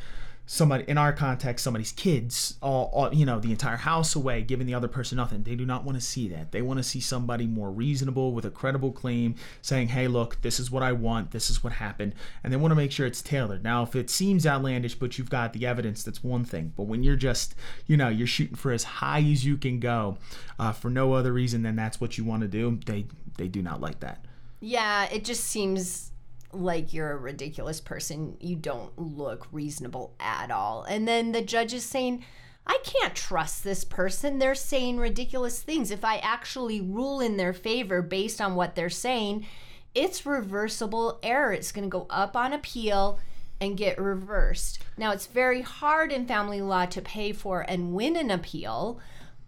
[0.45, 4.67] somebody in our context somebody's kids all, all you know the entire house away giving
[4.67, 5.43] the other person nothing.
[5.43, 6.51] They do not want to see that.
[6.51, 10.59] They want to see somebody more reasonable with a credible claim saying hey look this
[10.59, 11.31] is what i want.
[11.31, 12.13] This is what happened.
[12.43, 13.63] And they want to make sure it's tailored.
[13.63, 16.73] Now if it seems outlandish but you've got the evidence that's one thing.
[16.75, 17.55] But when you're just
[17.87, 20.17] you know you're shooting for as high as you can go
[20.59, 23.05] uh, for no other reason than that's what you want to do they
[23.37, 24.25] they do not like that.
[24.59, 26.12] Yeah, it just seems
[26.53, 28.37] like you're a ridiculous person.
[28.39, 30.83] You don't look reasonable at all.
[30.83, 32.23] And then the judge is saying,
[32.65, 34.39] I can't trust this person.
[34.39, 35.91] They're saying ridiculous things.
[35.91, 39.45] If I actually rule in their favor based on what they're saying,
[39.93, 41.51] it's reversible error.
[41.51, 43.19] It's going to go up on appeal
[43.59, 44.79] and get reversed.
[44.97, 48.99] Now, it's very hard in family law to pay for and win an appeal,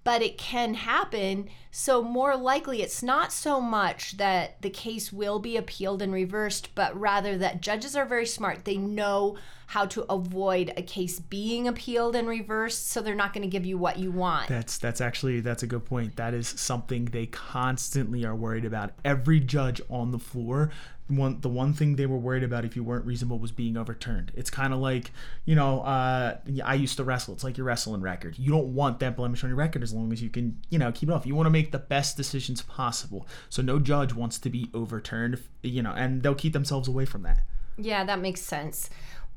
[0.06, 1.50] but it can happen.
[1.72, 6.74] So, more likely, it's not so much that the case will be appealed and reversed,
[6.76, 8.64] but rather that judges are very smart.
[8.64, 9.36] They know
[9.68, 13.66] how to avoid a case being appealed and reversed so they're not going to give
[13.66, 14.48] you what you want.
[14.48, 16.16] That's that's actually that's a good point.
[16.16, 18.92] That is something they constantly are worried about.
[19.04, 20.72] Every judge on the floor
[21.08, 24.32] one the one thing they were worried about if you weren't reasonable was being overturned.
[24.36, 25.12] It's kind of like
[25.46, 27.34] you know uh, I used to wrestle.
[27.34, 28.40] It's like your wrestling record.
[28.40, 30.92] You don't want that blemish on your record as long as you can you know
[30.92, 31.26] keep it off.
[31.26, 33.28] You want to make the best decisions possible.
[33.50, 35.42] So no judge wants to be overturned.
[35.62, 37.44] You know, and they'll keep themselves away from that.
[37.78, 38.90] Yeah, that makes sense.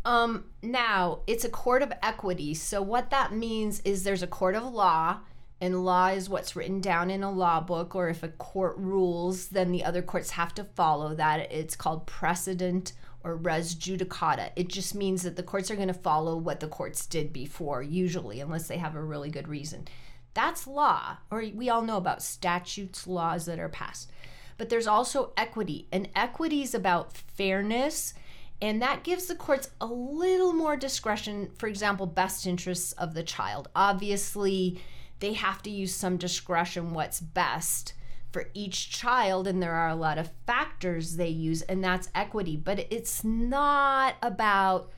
[0.09, 2.55] Um, now it's a court of equity.
[2.55, 5.19] So what that means is there's a court of law
[5.61, 9.49] and law is what's written down in a law book or if a court rules
[9.49, 11.53] then the other courts have to follow that.
[11.53, 14.51] It's called precedent or res judicata.
[14.57, 17.83] It just means that the courts are going to follow what the courts did before
[17.83, 19.89] usually unless they have a really good reason.
[20.33, 24.11] That's law or we all know about statutes laws that are passed.
[24.57, 28.15] But there's also equity and equity is about fairness
[28.61, 33.23] and that gives the courts a little more discretion for example best interests of the
[33.23, 33.69] child.
[33.75, 34.81] Obviously
[35.21, 37.95] they have to use some discretion what's best
[38.33, 42.57] for each child and there are a lot of factors they use and that's equity.
[42.57, 44.91] But it's not about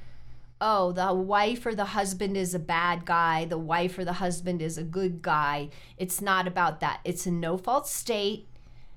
[0.63, 4.63] oh the wife or the husband is a bad guy the wife or the husband
[4.63, 5.69] is a good guy.
[5.99, 7.01] It's not about that.
[7.05, 8.47] It's a no fault state.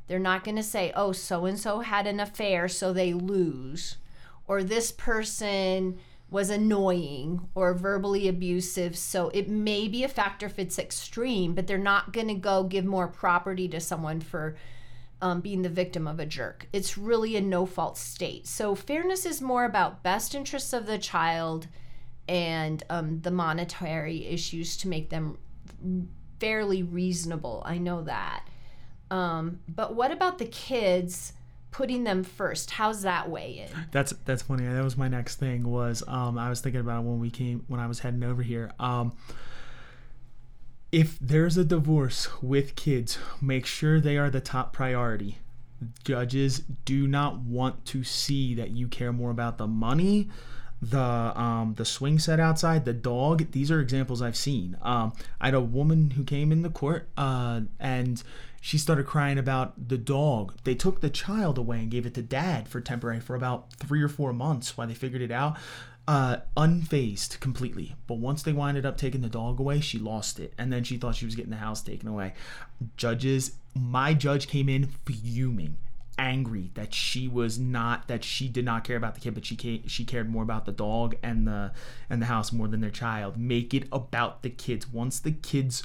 [0.08, 3.97] They're not going to say oh so and so had an affair so they lose
[4.47, 8.97] or this person was annoying or verbally abusive.
[8.97, 12.63] So it may be a factor if it's extreme, but they're not going to go
[12.63, 14.56] give more property to someone for
[15.21, 16.67] um, being the victim of a jerk.
[16.73, 18.47] It's really a no fault state.
[18.47, 21.67] So fairness is more about best interests of the child
[22.27, 25.38] and um, the monetary issues to make them
[26.39, 27.62] fairly reasonable.
[27.65, 28.47] I know that.
[29.12, 31.34] Um, but what about the kids?
[31.73, 32.71] Putting them first.
[32.71, 33.86] How's that weigh in?
[33.91, 34.65] That's that's funny.
[34.65, 37.65] That was my next thing was um, i was thinking about it when we came
[37.67, 38.71] when i was heading over here.
[38.79, 39.13] Um,
[40.91, 45.39] if there's a divorce with kids make sure they are the top priority.
[46.05, 50.29] Judges do not want to see that you care more about the money
[50.89, 50.99] the
[51.39, 53.51] um, the swing set outside, the dog.
[53.51, 54.77] These are examples I've seen.
[54.81, 58.21] Um, I had a woman who came in the court uh, and
[58.61, 60.55] she started crying about the dog.
[60.63, 64.01] They took the child away and gave it to dad for temporary for about three
[64.01, 65.57] or four months while they figured it out.
[66.05, 67.95] Uh, unfazed completely.
[68.07, 70.53] But once they winded up taking the dog away, she lost it.
[70.57, 72.33] And then she thought she was getting the house taken away.
[72.97, 75.77] Judges, my judge came in fuming
[76.17, 79.84] angry that she was not that she did not care about the kid but she
[79.88, 81.71] she cared more about the dog and the
[82.10, 85.84] and the house more than their child make it about the kids once the kids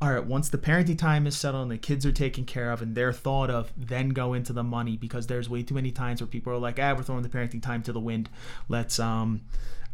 [0.00, 2.80] all right, once the parenting time is settled and the kids are taken care of
[2.80, 6.20] and they're thought of, then go into the money because there's way too many times
[6.20, 8.28] where people are like, ah, we're throwing the parenting time to the wind.
[8.68, 9.40] Let's um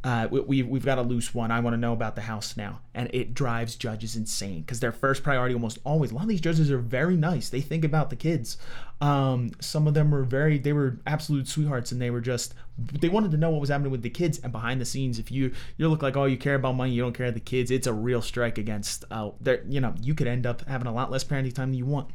[0.04, 1.50] uh, we, we've got a loose one.
[1.50, 2.80] I want to know about the house now.
[2.94, 6.42] And it drives judges insane because their first priority almost always, a lot of these
[6.42, 7.48] judges are very nice.
[7.48, 8.58] They think about the kids.
[9.00, 13.08] Um, some of them were very, they were absolute sweethearts and they were just, they
[13.08, 14.38] wanted to know what was happening with the kids.
[14.40, 17.00] And behind the scenes, if you, you look like, oh, you care about money, you
[17.00, 20.14] don't care about the kids, it's a real strike against, uh, there, you know, you
[20.14, 22.10] could end up having a lot less parenting time than you want.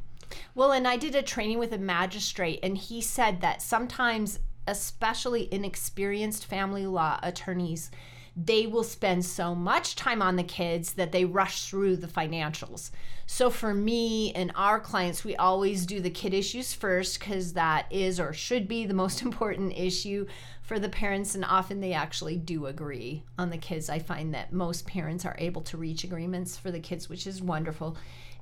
[0.53, 5.51] Well, and I did a training with a magistrate, and he said that sometimes especially
[5.51, 7.91] inexperienced family law attorneys,
[8.35, 12.91] they will spend so much time on the kids that they rush through the financials.
[13.25, 17.85] So for me and our clients, we always do the kid issues first because that
[17.91, 20.25] is or should be the most important issue
[20.61, 23.89] for the parents, and often they actually do agree on the kids.
[23.89, 27.41] I find that most parents are able to reach agreements for the kids, which is
[27.41, 27.97] wonderful.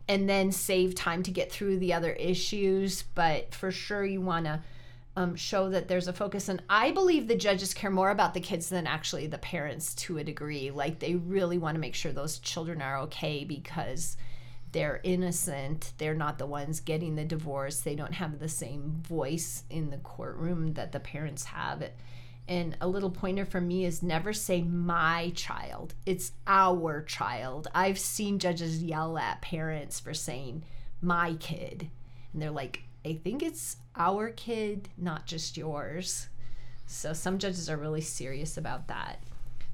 [0.10, 3.04] And then save time to get through the other issues.
[3.16, 4.62] But for sure, you want to
[5.18, 6.48] um, show that there's a focus.
[6.48, 10.20] And I believe the judges care more about the kids than actually the parents to
[10.20, 10.70] a degree.
[10.70, 14.16] Like they really want to make sure those children are okay because
[14.74, 15.94] they're innocent.
[15.98, 17.80] They're not the ones getting the divorce.
[17.80, 21.90] They don't have the same voice in the courtroom that the parents have.
[22.48, 25.96] And a little pointer for me is never say my child.
[26.06, 27.68] It's our child.
[27.74, 30.64] I've seen judges yell at parents for saying
[31.02, 31.90] my kid.
[32.34, 36.28] And they're like, I think it's our kid, not just yours.
[36.86, 39.22] So some judges are really serious about that.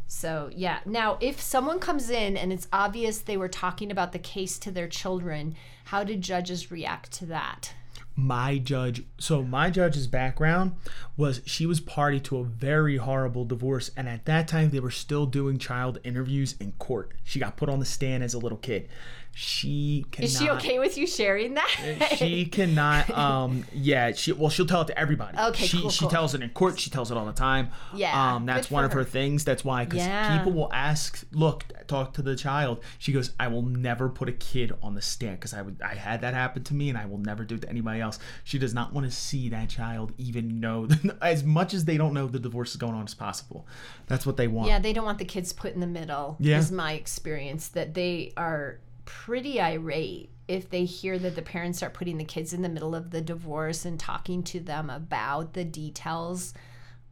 [0.08, 0.80] So, yeah.
[0.86, 4.72] Now, if someone comes in and it's obvious they were talking about the case to
[4.72, 5.56] their children,
[5.86, 7.74] how did judges react to that?
[8.16, 10.74] my judge so my judge's background
[11.18, 14.92] was she was party to a very horrible divorce and at that time they were
[14.92, 18.58] still doing child interviews in court she got put on the stand as a little
[18.58, 18.88] kid
[19.36, 20.26] she cannot.
[20.26, 22.16] Is she okay with you sharing that?
[22.18, 23.10] she cannot.
[23.10, 25.38] Um, yeah, she well, she'll tell it to everybody.
[25.38, 26.10] Okay, she cool, she cool.
[26.10, 26.80] tells it in court.
[26.80, 27.70] She tells it all the time.
[27.96, 29.06] Yeah, um, that's one of her her.
[29.06, 29.44] things.
[29.44, 30.38] That's why, because Yeah.
[30.38, 32.84] people will ask, look, talk to the child.
[33.00, 35.96] She goes, I will never put a kid on the stand because I would, I
[35.96, 38.20] had that happen to me, and I will never do it to anybody else.
[38.44, 40.88] She does not want to see that child even know
[41.22, 43.66] as much as they don't know the divorce is going on as possible.
[44.06, 44.68] That's what they want.
[44.68, 46.38] Yeah, they don't want the kids put in the middle.
[46.40, 46.60] Yeah.
[46.60, 51.90] Is my experience that they are pretty irate if they hear that the parents are
[51.90, 55.64] putting the kids in the middle of the divorce and talking to them about the
[55.64, 56.54] details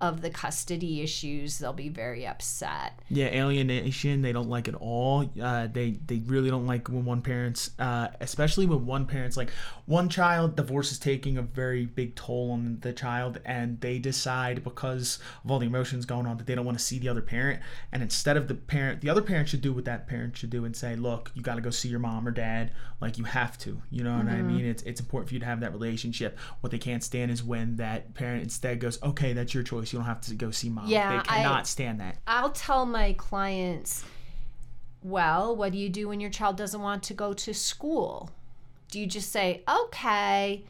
[0.02, 1.60] of the custody issues.
[1.60, 3.00] They'll be very upset.
[3.08, 4.24] Yeah, alienation.
[4.24, 5.30] They don't like it all.
[5.42, 9.52] Uh, they they really don't like when one parent's, uh, especially when one parent's like
[9.86, 10.56] one child.
[10.56, 15.52] Divorce is taking a very big toll on the child, and they decide because of
[15.52, 17.62] all the emotions going on that they don't want to see the other parent.
[17.92, 20.66] And instead of the parent, the other parent should do what that parent should do
[20.66, 22.72] and say, "Look, you got to go see your mom or dad.
[23.00, 23.82] Like you have to.
[23.92, 24.66] You know what I mean?
[24.66, 26.40] It's it's important for you to have that relationship.
[26.62, 29.91] What they can't stand is when that parent instead goes, "Okay, that's your choice.
[29.92, 32.18] You don't have to go see mom." Yeah, they I- cannot stand that.
[32.28, 34.04] I'll tell my clients,
[35.04, 38.30] well, what do you do when your child doesn't want to go to school?
[38.90, 40.64] Do you just say, okay,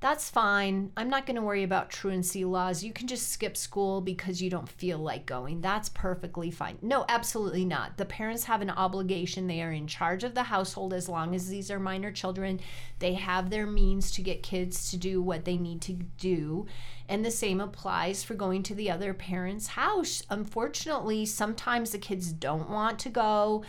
[0.00, 0.92] that's fine.
[0.96, 2.84] I'm not going to worry about truancy laws.
[2.84, 5.60] You can just skip school because you don't feel like going.
[5.60, 6.78] That's perfectly fine.
[6.82, 7.96] No, absolutely not.
[7.96, 9.48] The parents have an obligation.
[9.48, 12.60] They are in charge of the household as long as these are minor children.
[13.00, 16.66] They have their means to get kids to do what they need to do.
[17.08, 20.22] And the same applies for going to the other parent's house.
[20.30, 23.64] Unfortunately, sometimes the kids don't want to go.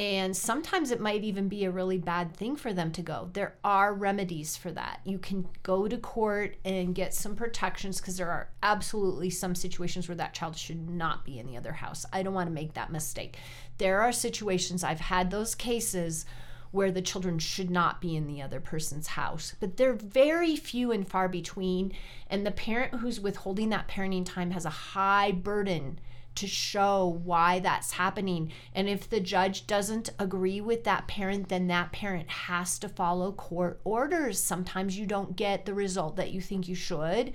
[0.00, 3.28] And sometimes it might even be a really bad thing for them to go.
[3.34, 5.00] There are remedies for that.
[5.04, 10.08] You can go to court and get some protections because there are absolutely some situations
[10.08, 12.06] where that child should not be in the other house.
[12.14, 13.36] I don't want to make that mistake.
[13.76, 16.24] There are situations, I've had those cases
[16.70, 20.92] where the children should not be in the other person's house, but they're very few
[20.92, 21.92] and far between.
[22.30, 25.98] And the parent who's withholding that parenting time has a high burden
[26.36, 28.52] to show why that's happening.
[28.74, 33.32] And if the judge doesn't agree with that parent, then that parent has to follow
[33.32, 34.42] court orders.
[34.42, 37.32] Sometimes you don't get the result that you think you should,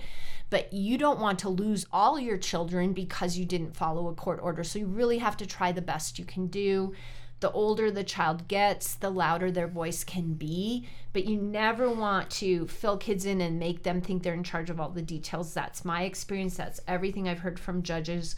[0.50, 4.40] but you don't want to lose all your children because you didn't follow a court
[4.42, 4.64] order.
[4.64, 6.94] So you really have to try the best you can do.
[7.40, 10.88] The older the child gets, the louder their voice can be.
[11.12, 14.70] But you never want to fill kids in and make them think they're in charge
[14.70, 15.52] of all the details.
[15.52, 16.56] That's my experience.
[16.56, 18.36] That's everything I've heard from judges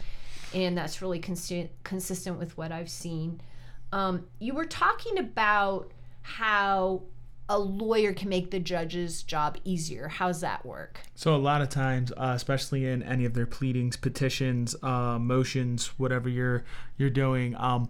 [0.55, 3.41] and that's really consi- consistent with what I've seen.
[3.93, 7.03] Um, you were talking about how
[7.49, 10.09] a lawyer can make the judge's job easier.
[10.09, 11.01] How's that work?
[11.15, 15.87] So a lot of times, uh, especially in any of their pleadings, petitions, uh, motions,
[15.99, 16.65] whatever you're
[16.99, 17.89] you're doing, um,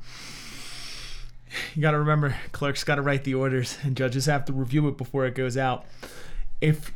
[1.75, 4.87] you got to remember clerks got to write the orders, and judges have to review
[4.87, 5.87] it before it goes out.
[6.61, 6.93] If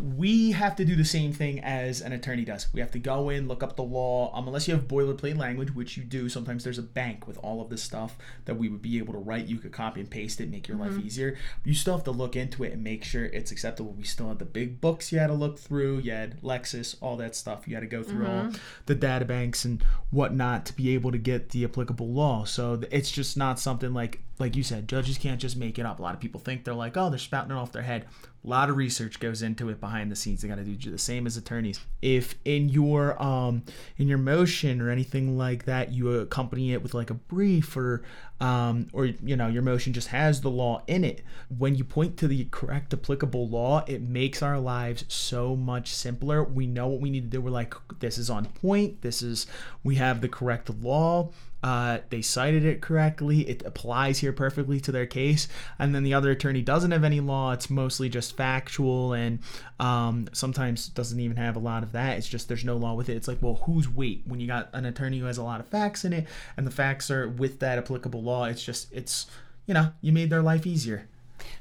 [0.00, 2.68] we have to do the same thing as an attorney does.
[2.72, 4.34] We have to go in, look up the law.
[4.34, 6.28] Um, unless you have boilerplate language, which you do.
[6.28, 9.18] Sometimes there's a bank with all of this stuff that we would be able to
[9.18, 9.46] write.
[9.46, 11.36] You could copy and paste it, make your life easier.
[11.64, 13.92] You still have to look into it and make sure it's acceptable.
[13.92, 15.98] We still have the big books you had to look through.
[15.98, 17.66] You had Lexis, all that stuff.
[17.66, 18.52] You had to go through all
[18.86, 22.44] the data banks and whatnot to be able to get the applicable law.
[22.44, 24.88] So it's just not something like like you said.
[24.88, 26.00] Judges can't just make it up.
[26.00, 28.06] A lot of people think they're like, oh, they're spouting it off their head.
[28.44, 30.42] A lot of research goes into it behind the scenes.
[30.42, 31.78] They got to do the same as attorneys.
[32.02, 33.62] If in your um
[33.96, 38.02] in your motion or anything like that, you accompany it with like a brief or
[38.40, 41.22] um or you know your motion just has the law in it.
[41.56, 46.42] When you point to the correct applicable law, it makes our lives so much simpler.
[46.42, 47.40] We know what we need to do.
[47.40, 49.02] We're like, this is on point.
[49.02, 49.46] This is
[49.84, 51.30] we have the correct law.
[51.62, 53.48] Uh, they cited it correctly.
[53.48, 55.46] It applies here perfectly to their case.
[55.78, 57.52] And then the other attorney doesn't have any law.
[57.52, 59.38] It's mostly just factual and
[59.78, 62.18] um, sometimes doesn't even have a lot of that.
[62.18, 63.16] It's just there's no law with it.
[63.16, 64.22] It's like, well, whose weight?
[64.26, 66.70] When you got an attorney who has a lot of facts in it and the
[66.70, 69.26] facts are with that applicable law, it's just, it's,
[69.66, 71.08] you know, you made their life easier.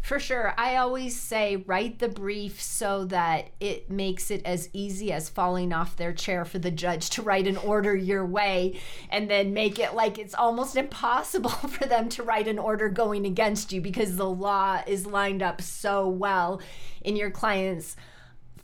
[0.02, 0.54] For sure.
[0.58, 5.72] I always say write the brief so that it makes it as easy as falling
[5.72, 9.78] off their chair for the judge to write an order your way and then make
[9.78, 14.16] it like it's almost impossible for them to write an order going against you because
[14.16, 16.60] the law is lined up so well
[17.02, 17.96] in your client's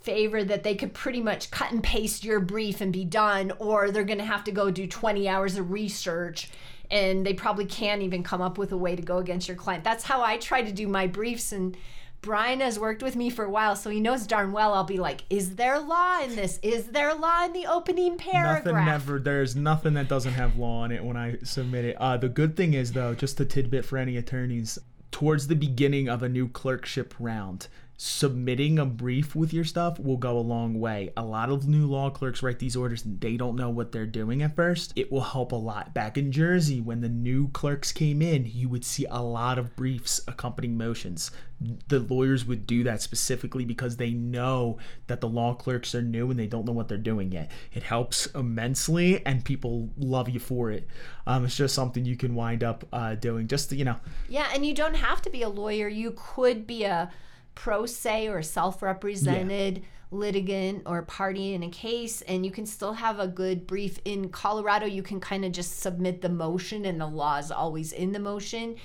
[0.07, 3.91] favor that they could pretty much cut and paste your brief and be done or
[3.91, 6.49] they're going to have to go do 20 hours of research
[6.89, 9.83] and they probably can't even come up with a way to go against your client.
[9.83, 11.75] That's how I try to do my briefs and
[12.21, 14.97] Brian has worked with me for a while, so he knows darn well I'll be
[14.97, 16.59] like, "Is there law in this?
[16.63, 19.19] Is there law in the opening paragraph?" Nothing never.
[19.19, 21.95] There's nothing that doesn't have law in it when I submit it.
[21.99, 24.79] Uh, the good thing is though, just a tidbit for any attorneys.
[25.09, 27.67] towards the beginning of a new clerkship round,
[27.99, 31.11] submitting a brief with your stuff will go a long way.
[31.17, 34.05] A lot of new law clerks write these orders and they don't know what they're
[34.05, 34.93] doing at first.
[34.95, 35.95] It will help a lot.
[35.95, 39.75] Back in Jersey, when the new clerks came in, you would see a lot of
[39.75, 41.31] briefs accompanying motions.
[41.87, 44.77] The lawyers would do that specifically because they know
[45.07, 47.49] that the law clerks are new and they don't know what they're doing yet.
[47.73, 50.87] It helps immensely and people love you for it.
[51.25, 53.97] Um, it's just something you can wind up uh, doing just to, you know.
[54.29, 55.87] Yeah, and you don't have to be a lawyer.
[55.87, 57.09] You could be a
[57.57, 59.83] pro se or self represented yeah.
[60.11, 63.99] litigant or party in a case, and you can still have a good brief.
[64.05, 67.91] In Colorado, you can kind of just submit the motion, and the law is always
[67.91, 68.75] in the motion.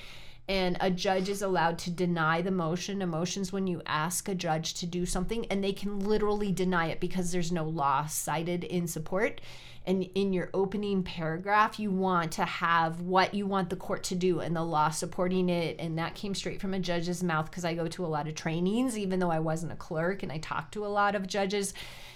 [0.49, 3.03] And a judge is allowed to deny the motion.
[3.03, 6.87] A motion's when you ask a judge to do something, and they can literally deny
[6.87, 9.43] it because there's no law cited in support
[9.85, 14.14] and in your opening paragraph you want to have what you want the court to
[14.14, 15.76] do and the law supporting it.
[15.78, 18.35] And that came straight from a judge's mouth because i go to a lot of
[18.35, 21.74] trainings even though i wasn't a clerk and i talk to a lot of judges.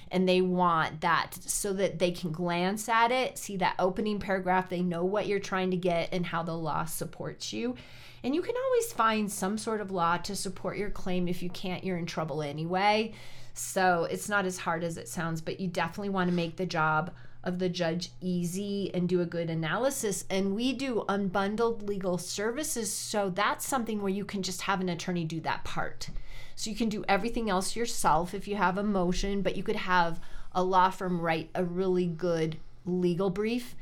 [0.08, 4.68] And they want that so that they can glance at it see that opening paragraph.
[4.68, 7.74] They know what you're trying to get and how the law supports you.
[8.22, 11.26] And you can always find some sort of law to support your claim.
[11.26, 13.14] If you can't you're in trouble anyway.
[13.54, 16.66] So it's not as hard as it sounds but you definitely want to make the
[16.66, 17.10] job
[17.46, 20.24] of the judge easy and do a good analysis.
[20.28, 22.92] And we do unbundled legal services.
[22.92, 26.10] So that's something where you can just have an attorney do that part.
[26.56, 29.76] So you can do everything else yourself if you have a motion, but you could
[29.76, 30.20] have
[30.52, 33.76] a law firm write a really good legal brief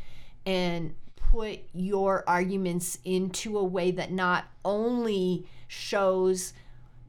[0.45, 6.53] and put your arguments into a way that not only shows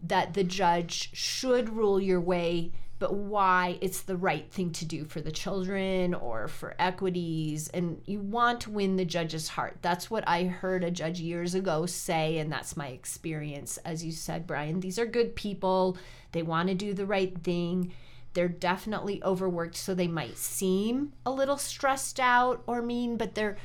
[0.03, 5.03] that the judge should rule your way but why it's the right thing to do
[5.03, 7.67] for the children or for equities.
[7.69, 9.77] And you want to win the judge's heart.
[9.81, 13.77] That's what I heard a judge years ago say, and that's my experience.
[13.83, 15.97] As you said, Brian, these are good people,
[16.31, 17.91] they want to do the right thing.
[18.33, 23.57] They're definitely overworked, so they might seem a little stressed out or mean, but they're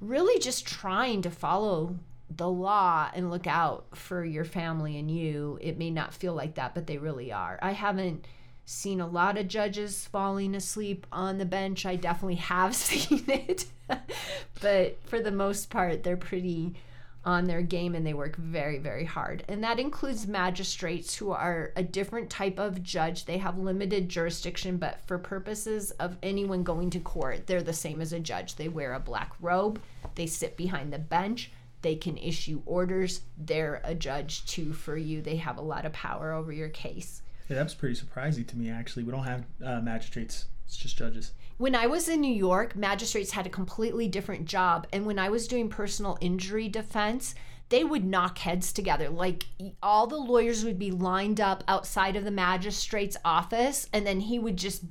[0.00, 1.98] really just trying to follow
[2.34, 5.58] the law and look out for your family and you.
[5.60, 7.58] It may not feel like that, but they really are.
[7.62, 8.26] I haven't
[8.64, 11.84] seen a lot of judges falling asleep on the bench.
[11.84, 13.66] I definitely have seen it.
[14.60, 16.74] but for the most part, they're pretty
[17.24, 19.44] on their game and they work very, very hard.
[19.48, 23.24] And that includes magistrates who are a different type of judge.
[23.24, 28.00] They have limited jurisdiction, but for purposes of anyone going to court, they're the same
[28.00, 28.56] as a judge.
[28.56, 29.80] They wear a black robe,
[30.14, 31.50] they sit behind the bench.
[31.82, 33.20] They can issue orders.
[33.36, 35.20] They're a judge too for you.
[35.20, 37.20] They have a lot of power over your case.
[37.48, 39.04] Yeah, that's pretty surprising to me, actually.
[39.04, 41.32] We don't have uh, magistrates, it's just judges.
[41.56, 44.86] When I was in New York, magistrates had a completely different job.
[44.92, 47.34] And when I was doing personal injury defense,
[47.68, 49.08] they would knock heads together.
[49.08, 49.44] Like
[49.82, 54.38] all the lawyers would be lined up outside of the magistrate's office, and then he
[54.38, 54.84] would just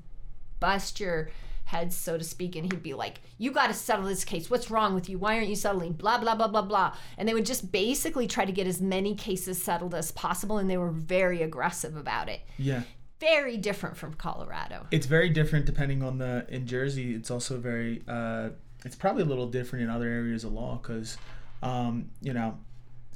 [0.60, 1.30] bust your
[1.74, 4.50] heads, so to speak, and he'd be like, You got to settle this case.
[4.50, 5.18] What's wrong with you?
[5.18, 5.94] Why aren't you settling?
[5.94, 6.96] Blah, blah, blah, blah, blah.
[7.18, 10.70] And they would just basically try to get as many cases settled as possible, and
[10.70, 12.42] they were very aggressive about it.
[12.58, 12.84] Yeah.
[13.20, 14.86] Very different from Colorado.
[14.92, 16.46] It's very different depending on the.
[16.50, 18.04] In Jersey, it's also very.
[18.08, 18.50] Uh,
[18.86, 21.18] it's probably a little different in other areas of law because,
[21.62, 22.58] um, you know,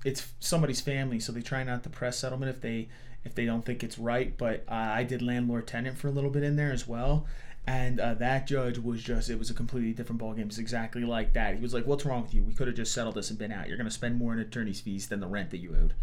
[0.06, 2.88] it's somebody's family, so they try not to press settlement if they
[3.26, 4.38] if they don't think it's right.
[4.38, 7.26] But uh, I did landlord tenant for a little bit in there as well,
[7.68, 10.46] and uh, that judge was just it was a completely different ballgame.
[10.46, 11.56] It's exactly like that.
[11.56, 12.44] He was like what's wrong with you?
[12.44, 13.68] We could have just settled this and been out.
[13.68, 15.94] You're going to spend more in attorney's fees than the rent that you owed.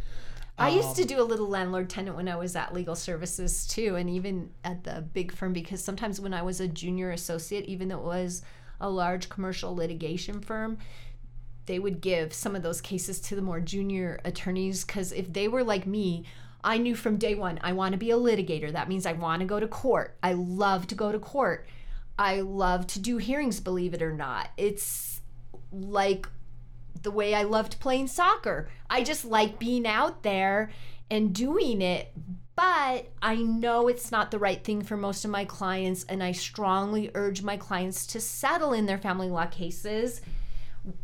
[0.57, 3.67] I used to um, do a little landlord tenant when I was at legal services
[3.67, 7.65] too, and even at the big firm because sometimes when I was a junior associate,
[7.65, 8.43] even though it was
[8.81, 10.79] a large commercial litigation firm,
[11.67, 15.49] they would give some of those cases to the more junior attorneys because if they
[15.49, 16.25] were like me,
[16.65, 18.73] I knew from day one, I want to be a litigator.
[18.73, 20.17] That means I want to go to court.
[20.23, 21.67] I love to go to court.
[22.19, 24.49] I love to do hearings, believe it or not.
[24.57, 25.21] It's
[25.71, 26.27] like
[27.03, 28.71] the way I loved playing soccer.
[28.89, 30.71] I just like being out there
[31.11, 32.13] and doing it.
[32.57, 36.31] But I know it's not the right thing for most of my clients, and I
[36.33, 40.21] strongly urge my clients to settle in their family law cases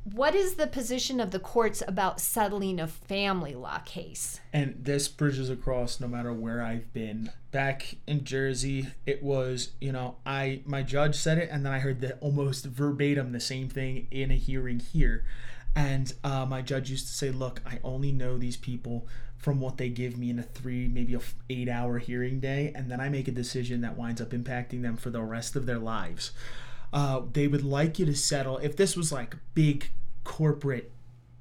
[0.05, 4.41] what is the position of the courts about settling a family law case?
[4.53, 7.31] And this bridges across no matter where I've been.
[7.51, 11.79] Back in Jersey, it was, you know, I my judge said it and then I
[11.79, 15.25] heard the almost verbatim the same thing in a hearing here.
[15.75, 19.07] And uh, my judge used to say, "Look, I only know these people
[19.39, 23.01] from what they give me in a three, maybe a eight-hour hearing day, and then
[23.01, 26.33] I make a decision that winds up impacting them for the rest of their lives."
[26.93, 29.91] Uh, they would like you to settle if this was like big
[30.25, 30.93] corporate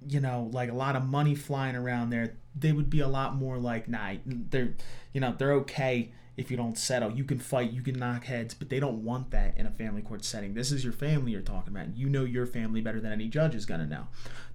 [0.08, 3.36] you know, like a lot of money flying around there, they would be a lot
[3.36, 4.74] more like, nah, they're,
[5.14, 7.12] you know, they're okay if you don't settle.
[7.12, 10.02] You can fight, you can knock heads, but they don't want that in a family
[10.02, 10.54] court setting.
[10.54, 11.98] This is your family you're talking about.
[11.98, 14.08] You know your family better than any judge is going to know.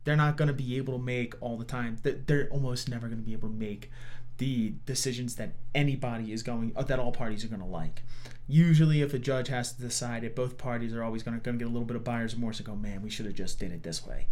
[0.05, 3.21] They're not going to be able to make all the time, they're almost never going
[3.21, 3.91] to be able to make
[4.39, 8.03] the decisions that anybody is going, that all parties are going to like
[8.47, 11.65] usually if a judge has to decide it both parties are always going to get
[11.65, 13.83] a little bit of buyer's remorse and go man we should have just did it
[13.83, 14.27] this way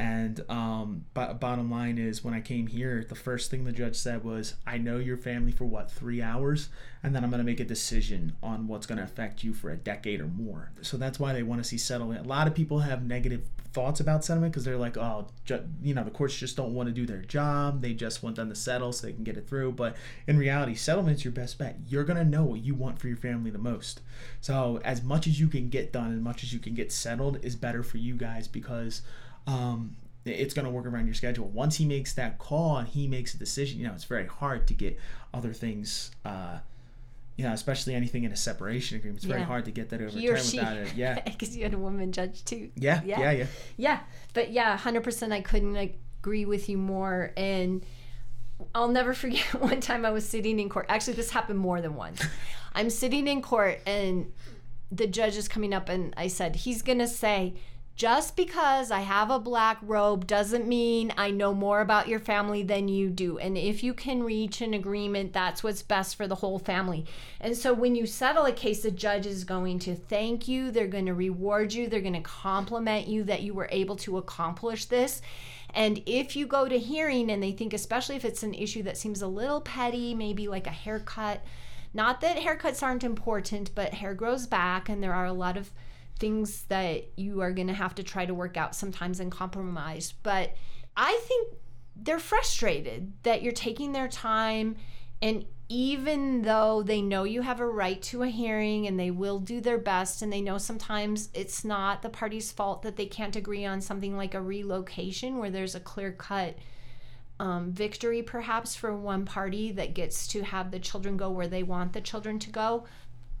[0.00, 3.96] and um, b- bottom line is, when I came here, the first thing the judge
[3.96, 6.70] said was, "I know your family for what three hours,
[7.02, 9.68] and then I'm going to make a decision on what's going to affect you for
[9.68, 12.24] a decade or more." So that's why they want to see settlement.
[12.24, 13.42] A lot of people have negative
[13.74, 16.88] thoughts about settlement because they're like, "Oh, ju- you know, the courts just don't want
[16.88, 17.82] to do their job.
[17.82, 19.96] They just want them to settle so they can get it through." But
[20.26, 21.76] in reality, settlement's your best bet.
[21.88, 24.00] You're going to know what you want for your family the most.
[24.40, 27.44] So as much as you can get done, as much as you can get settled,
[27.44, 29.02] is better for you guys because
[29.50, 31.48] um, it's going to work around your schedule.
[31.48, 34.66] Once he makes that call and he makes a decision, you know, it's very hard
[34.68, 34.98] to get
[35.34, 36.58] other things, uh,
[37.36, 39.18] you know, especially anything in a separation agreement.
[39.18, 39.34] It's yeah.
[39.34, 40.94] very hard to get that overturned without it.
[40.94, 41.20] Yeah.
[41.24, 42.70] Because you had a woman judge too.
[42.76, 43.20] Yeah, yeah.
[43.20, 43.30] Yeah.
[43.32, 43.46] Yeah.
[43.76, 44.00] Yeah.
[44.34, 47.32] But yeah, 100% I couldn't agree with you more.
[47.36, 47.84] And
[48.74, 50.86] I'll never forget one time I was sitting in court.
[50.88, 52.24] Actually, this happened more than once.
[52.74, 54.32] I'm sitting in court and
[54.92, 57.54] the judge is coming up and I said, he's going to say,
[58.00, 62.62] just because I have a black robe doesn't mean I know more about your family
[62.62, 63.36] than you do.
[63.36, 67.04] And if you can reach an agreement, that's what's best for the whole family.
[67.42, 70.86] And so when you settle a case, the judge is going to thank you, they're
[70.86, 74.86] going to reward you, they're going to compliment you that you were able to accomplish
[74.86, 75.20] this.
[75.74, 78.96] And if you go to hearing and they think, especially if it's an issue that
[78.96, 81.44] seems a little petty, maybe like a haircut,
[81.92, 85.70] not that haircuts aren't important, but hair grows back and there are a lot of
[86.20, 90.14] things that you are going to have to try to work out sometimes and compromise.
[90.22, 90.54] But
[90.96, 91.54] I think
[91.96, 94.76] they're frustrated that you're taking their time
[95.22, 99.38] and even though they know you have a right to a hearing and they will
[99.38, 103.36] do their best and they know sometimes it's not the party's fault that they can't
[103.36, 106.56] agree on something like a relocation where there's a clear cut
[107.38, 111.62] um, victory perhaps for one party that gets to have the children go where they
[111.62, 112.84] want the children to go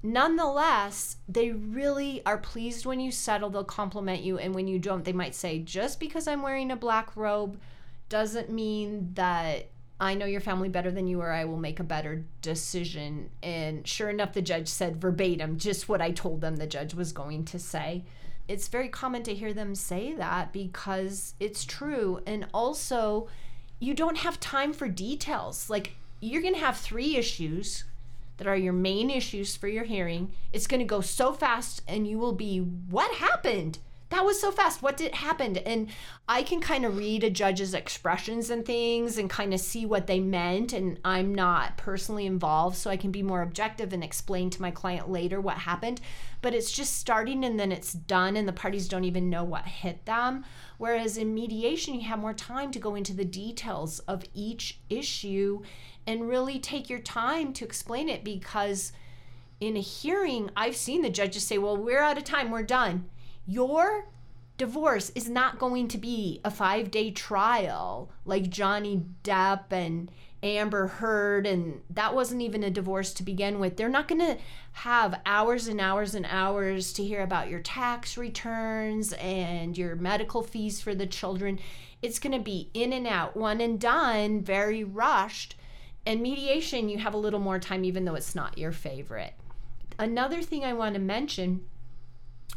[0.02, 3.50] nonetheless, they really are pleased when you settle.
[3.50, 4.38] They'll compliment you.
[4.38, 7.58] And when you don't, they might say, just because I'm wearing a black robe
[8.08, 9.68] doesn't mean that
[10.00, 13.30] I know your family better than you or I will make a better decision.
[13.42, 17.12] And sure enough, the judge said verbatim just what I told them the judge was
[17.12, 18.04] going to say.
[18.48, 22.20] It's very common to hear them say that because it's true.
[22.26, 23.28] And also,
[23.78, 25.68] you don't have time for details.
[25.68, 27.84] Like, you're going to have three issues
[28.40, 30.32] that are your main issues for your hearing.
[30.50, 33.78] It's going to go so fast and you will be, what happened?
[34.08, 34.82] That was so fast.
[34.82, 35.58] What did happen?
[35.58, 35.88] And
[36.26, 40.06] I can kind of read a judge's expressions and things and kind of see what
[40.06, 40.72] they meant.
[40.72, 44.70] And I'm not personally involved, so I can be more objective and explain to my
[44.70, 46.00] client later what happened.
[46.40, 49.66] But it's just starting and then it's done, and the parties don't even know what
[49.66, 50.46] hit them.
[50.78, 55.60] Whereas in mediation, you have more time to go into the details of each issue
[56.10, 58.92] and really take your time to explain it because
[59.60, 63.08] in a hearing, I've seen the judges say, Well, we're out of time, we're done.
[63.46, 64.08] Your
[64.56, 70.10] divorce is not going to be a five day trial like Johnny Depp and
[70.42, 73.76] Amber Heard, and that wasn't even a divorce to begin with.
[73.76, 74.38] They're not going to
[74.72, 80.42] have hours and hours and hours to hear about your tax returns and your medical
[80.42, 81.60] fees for the children.
[82.02, 85.54] It's going to be in and out, one and done, very rushed.
[86.06, 89.34] And mediation, you have a little more time, even though it's not your favorite.
[89.98, 91.62] Another thing I want to mention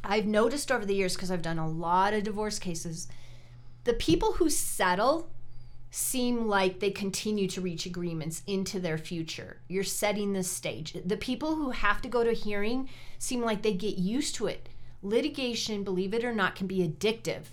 [0.04, 3.08] I've noticed over the years, because I've done a lot of divorce cases,
[3.86, 5.30] the people who settle
[5.92, 9.58] seem like they continue to reach agreements into their future.
[9.68, 10.98] You're setting the stage.
[11.06, 12.90] The people who have to go to hearing
[13.20, 14.70] seem like they get used to it.
[15.02, 17.44] Litigation, believe it or not, can be addictive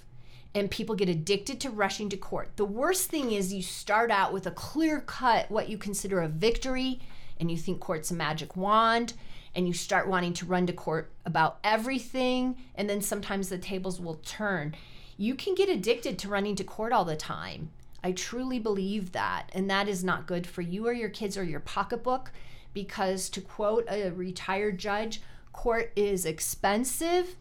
[0.54, 2.50] and people get addicted to rushing to court.
[2.56, 6.28] The worst thing is you start out with a clear cut, what you consider a
[6.28, 7.00] victory,
[7.38, 9.14] and you think court's a magic wand,
[9.54, 14.00] and you start wanting to run to court about everything, and then sometimes the tables
[14.00, 14.74] will turn.
[15.16, 17.70] You can get addicted to running to court all the time.
[18.02, 21.44] I truly believe that, and that is not good for you or your kids or
[21.44, 22.32] your pocketbook
[22.72, 25.20] because, to quote a retired judge,
[25.52, 27.36] court is expensive,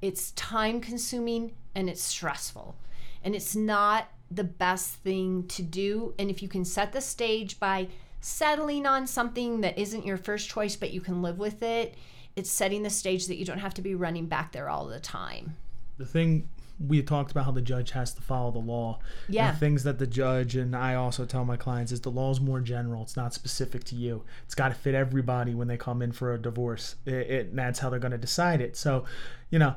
[0.00, 2.74] it's time consuming, and it's stressful.
[3.22, 6.14] And it's not the best thing to do.
[6.18, 7.88] And if you can set the stage by
[8.20, 11.94] settling on something that isn't your first choice, but you can live with it,
[12.34, 14.98] it's setting the stage that you don't have to be running back there all the
[14.98, 15.54] time.
[15.98, 16.48] The thing
[16.84, 18.98] we talked about how the judge has to follow the law.
[19.28, 19.50] Yeah.
[19.50, 22.40] And things that the judge and I also tell my clients is the law is
[22.40, 23.02] more general.
[23.02, 24.24] It's not specific to you.
[24.44, 26.96] It's got to fit everybody when they come in for a divorce.
[27.04, 28.76] It, it, and that's how they're going to decide it.
[28.76, 29.04] So,
[29.50, 29.76] you know,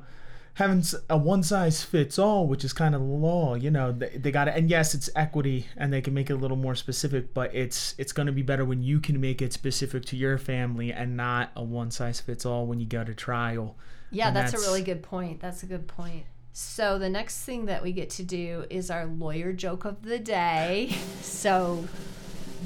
[0.55, 4.09] having a one size fits all, which is kind of the law, you know, they,
[4.09, 6.75] they got to, and yes, it's equity and they can make it a little more
[6.75, 10.17] specific, but it's, it's going to be better when you can make it specific to
[10.17, 13.77] your family and not a one size fits all when you go to trial.
[14.11, 15.39] Yeah, that's, that's- a really good point.
[15.39, 16.25] That's a good point.
[16.51, 20.19] So the next thing that we get to do is our lawyer joke of the
[20.19, 20.95] day.
[21.21, 21.85] So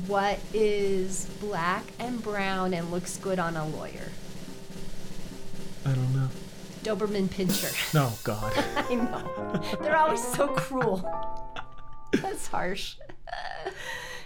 [0.08, 4.10] what is black and brown and looks good on a lawyer?
[5.86, 6.30] I don't know.
[6.84, 7.94] Doberman Pinscher.
[7.94, 8.54] No, oh, God.
[8.90, 9.78] I know.
[9.82, 11.10] They're always so cruel.
[12.12, 12.96] That's harsh.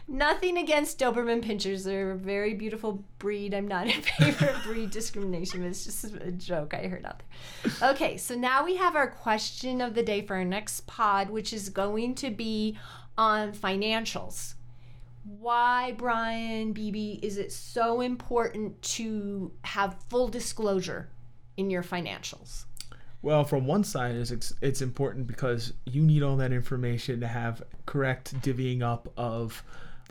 [0.10, 1.84] Nothing against Doberman Pinschers.
[1.84, 3.54] They're a very beautiful breed.
[3.54, 5.66] I'm not in favor of breed discrimination.
[5.66, 7.22] It's just a joke I heard out
[7.64, 7.92] there.
[7.92, 11.52] Okay, so now we have our question of the day for our next pod, which
[11.52, 12.78] is going to be
[13.18, 14.54] on financials.
[15.26, 21.10] Why, Brian, BB, is it so important to have full disclosure
[21.58, 22.66] in your financials?
[23.22, 27.64] Well, from one side, it's, it's important because you need all that information to have
[27.86, 29.64] correct divvying up of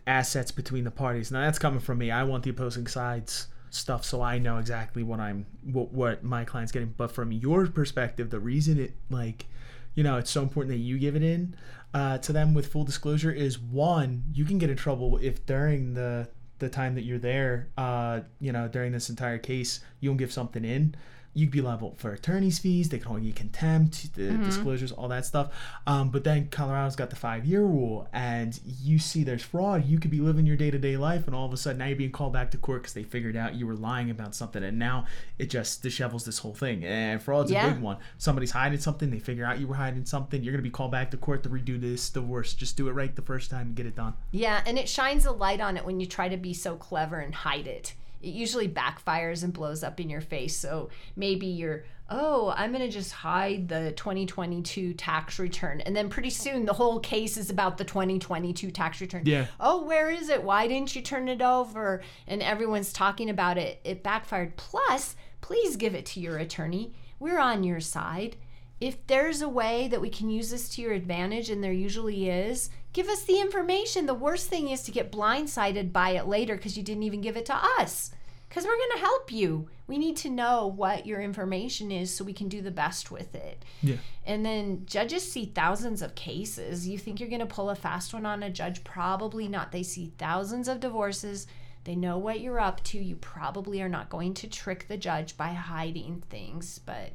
[0.07, 1.31] assets between the parties.
[1.31, 2.11] Now that's coming from me.
[2.11, 6.45] I want the opposing sides stuff so I know exactly what I'm what, what my
[6.45, 6.95] client's getting.
[6.97, 9.47] But from your perspective, the reason it like
[9.95, 11.57] you know it's so important that you give it in
[11.95, 15.95] uh, to them with full disclosure is one you can get in trouble if during
[15.95, 16.29] the
[16.59, 20.33] the time that you're there uh, you know during this entire case you don't give
[20.33, 20.95] something in
[21.37, 22.89] you could be liable for attorney's fees.
[22.89, 25.53] They could hold you contempt, the disclosures, all that stuff.
[25.87, 29.85] Um, but then Colorado's got the five year rule, and you see there's fraud.
[29.87, 31.87] You could be living your day to day life, and all of a sudden now
[31.87, 34.65] you're being called back to court because they figured out you were lying about something,
[34.65, 35.05] and now
[35.39, 36.85] it just dishevels this whole thing.
[36.85, 37.67] And fraud's Yeah.
[37.67, 37.99] a big one.
[38.19, 39.11] Somebody's hiding something.
[39.11, 40.43] They figure out you were hiding something.
[40.43, 42.55] You're gonna be called back to court to redo this divorce.
[42.55, 44.15] Just do it right the first time and get it done.
[44.31, 47.17] Yeah, and it shines a light on it when you try to be so clever
[47.19, 47.95] and hide it.
[48.23, 50.57] It usually backfires and blows up in your face.
[50.57, 55.81] So maybe you're, oh, I'm going to just hide the 2022 tax return.
[55.81, 59.23] And then pretty soon the whole case is about the 2022 tax return.
[59.27, 59.47] Yeah.
[59.61, 60.43] Oh, where is it?
[60.43, 62.03] Why didn't you turn it over?
[62.27, 63.81] And everyone's talking about it.
[63.85, 64.57] It backfired.
[64.57, 66.95] Plus, please give it to your attorney.
[67.19, 68.37] We're on your side.
[68.79, 72.29] If there's a way that we can use this to your advantage, and there usually
[72.29, 74.07] is, give us the information.
[74.07, 77.37] The worst thing is to get blindsided by it later because you didn't even give
[77.37, 78.11] it to us.
[78.49, 79.69] Because we're going to help you.
[79.87, 83.35] We need to know what your information is so we can do the best with
[83.35, 83.63] it.
[83.83, 83.97] Yeah.
[84.25, 86.89] And then judges see thousands of cases.
[86.89, 88.83] You think you're going to pull a fast one on a judge?
[88.83, 89.73] Probably not.
[89.73, 91.47] They see thousands of divorces.
[91.85, 92.99] They know what you're up to.
[92.99, 96.79] You probably are not going to trick the judge by hiding things.
[96.79, 97.13] But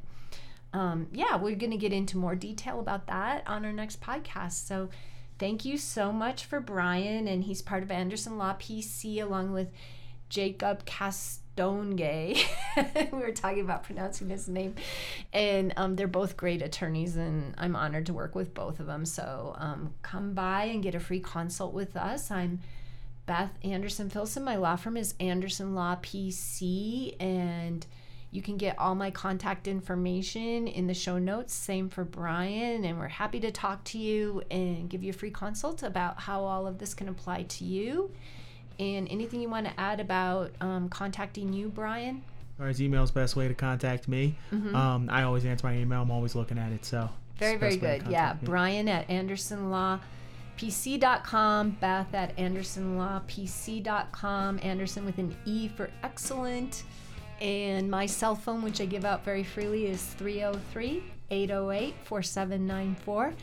[0.72, 4.64] um, yeah, we're going to get into more detail about that on our next podcast.
[4.68, 4.90] So
[5.42, 7.26] thank you so much for Brian.
[7.26, 9.72] And he's part of Andersen Law PC along with
[10.28, 12.46] Jacob Castonge.
[13.12, 14.76] we were talking about pronouncing his name.
[15.32, 19.04] And um, they're both great attorneys, and I'm honored to work with both of them.
[19.04, 22.30] So um, come by and get a free consult with us.
[22.30, 22.60] I'm
[23.26, 24.44] Beth Andersen Filson.
[24.44, 27.84] My law firm is Andersen Law PC, and
[28.32, 31.52] you can get all my contact information in the show notes.
[31.52, 35.30] Same for Brian, and we're happy to talk to you and give you a free
[35.30, 38.10] consult about how all of this can apply to you.
[38.78, 42.22] And anything you want to add about um, contacting you, Brian?
[42.56, 44.34] Far as email's best way to contact me.
[44.50, 46.00] Um, I always answer my email.
[46.00, 46.86] I'm always looking at it.
[46.86, 48.12] So Very, very best way to good.
[48.12, 48.32] Yeah.
[48.40, 48.46] me.
[48.46, 56.84] Brian at AndersenLawPC.com, Beth at AndersenLawPC.com, Andersen with an E for excellent.
[57.42, 63.34] And my cell phone, which I give out very freely, is 303 808 4794.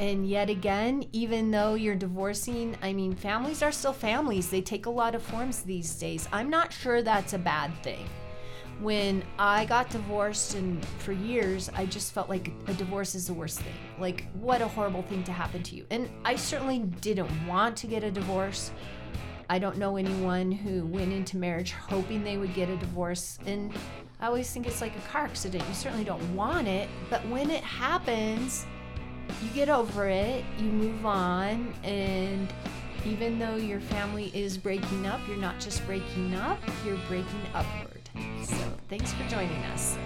[0.00, 4.50] And yet again, even though you're divorcing, I mean, families are still families.
[4.50, 6.28] They take a lot of forms these days.
[6.32, 8.08] I'm not sure that's a bad thing
[8.80, 13.34] when I got divorced and for years I just felt like a divorce is the
[13.34, 13.74] worst thing.
[13.98, 15.86] Like what a horrible thing to happen to you.
[15.90, 18.72] And I certainly didn't want to get a divorce.
[19.48, 23.72] I don't know anyone who went into marriage hoping they would get a divorce and
[24.20, 25.64] I always think it's like a car accident.
[25.68, 28.64] You certainly don't want it, but when it happens,
[29.42, 32.52] you get over it, you move on, and
[33.04, 38.08] even though your family is breaking up, you're not just breaking up, you're breaking upward.
[38.44, 38.56] So,
[38.88, 39.98] thanks for joining us.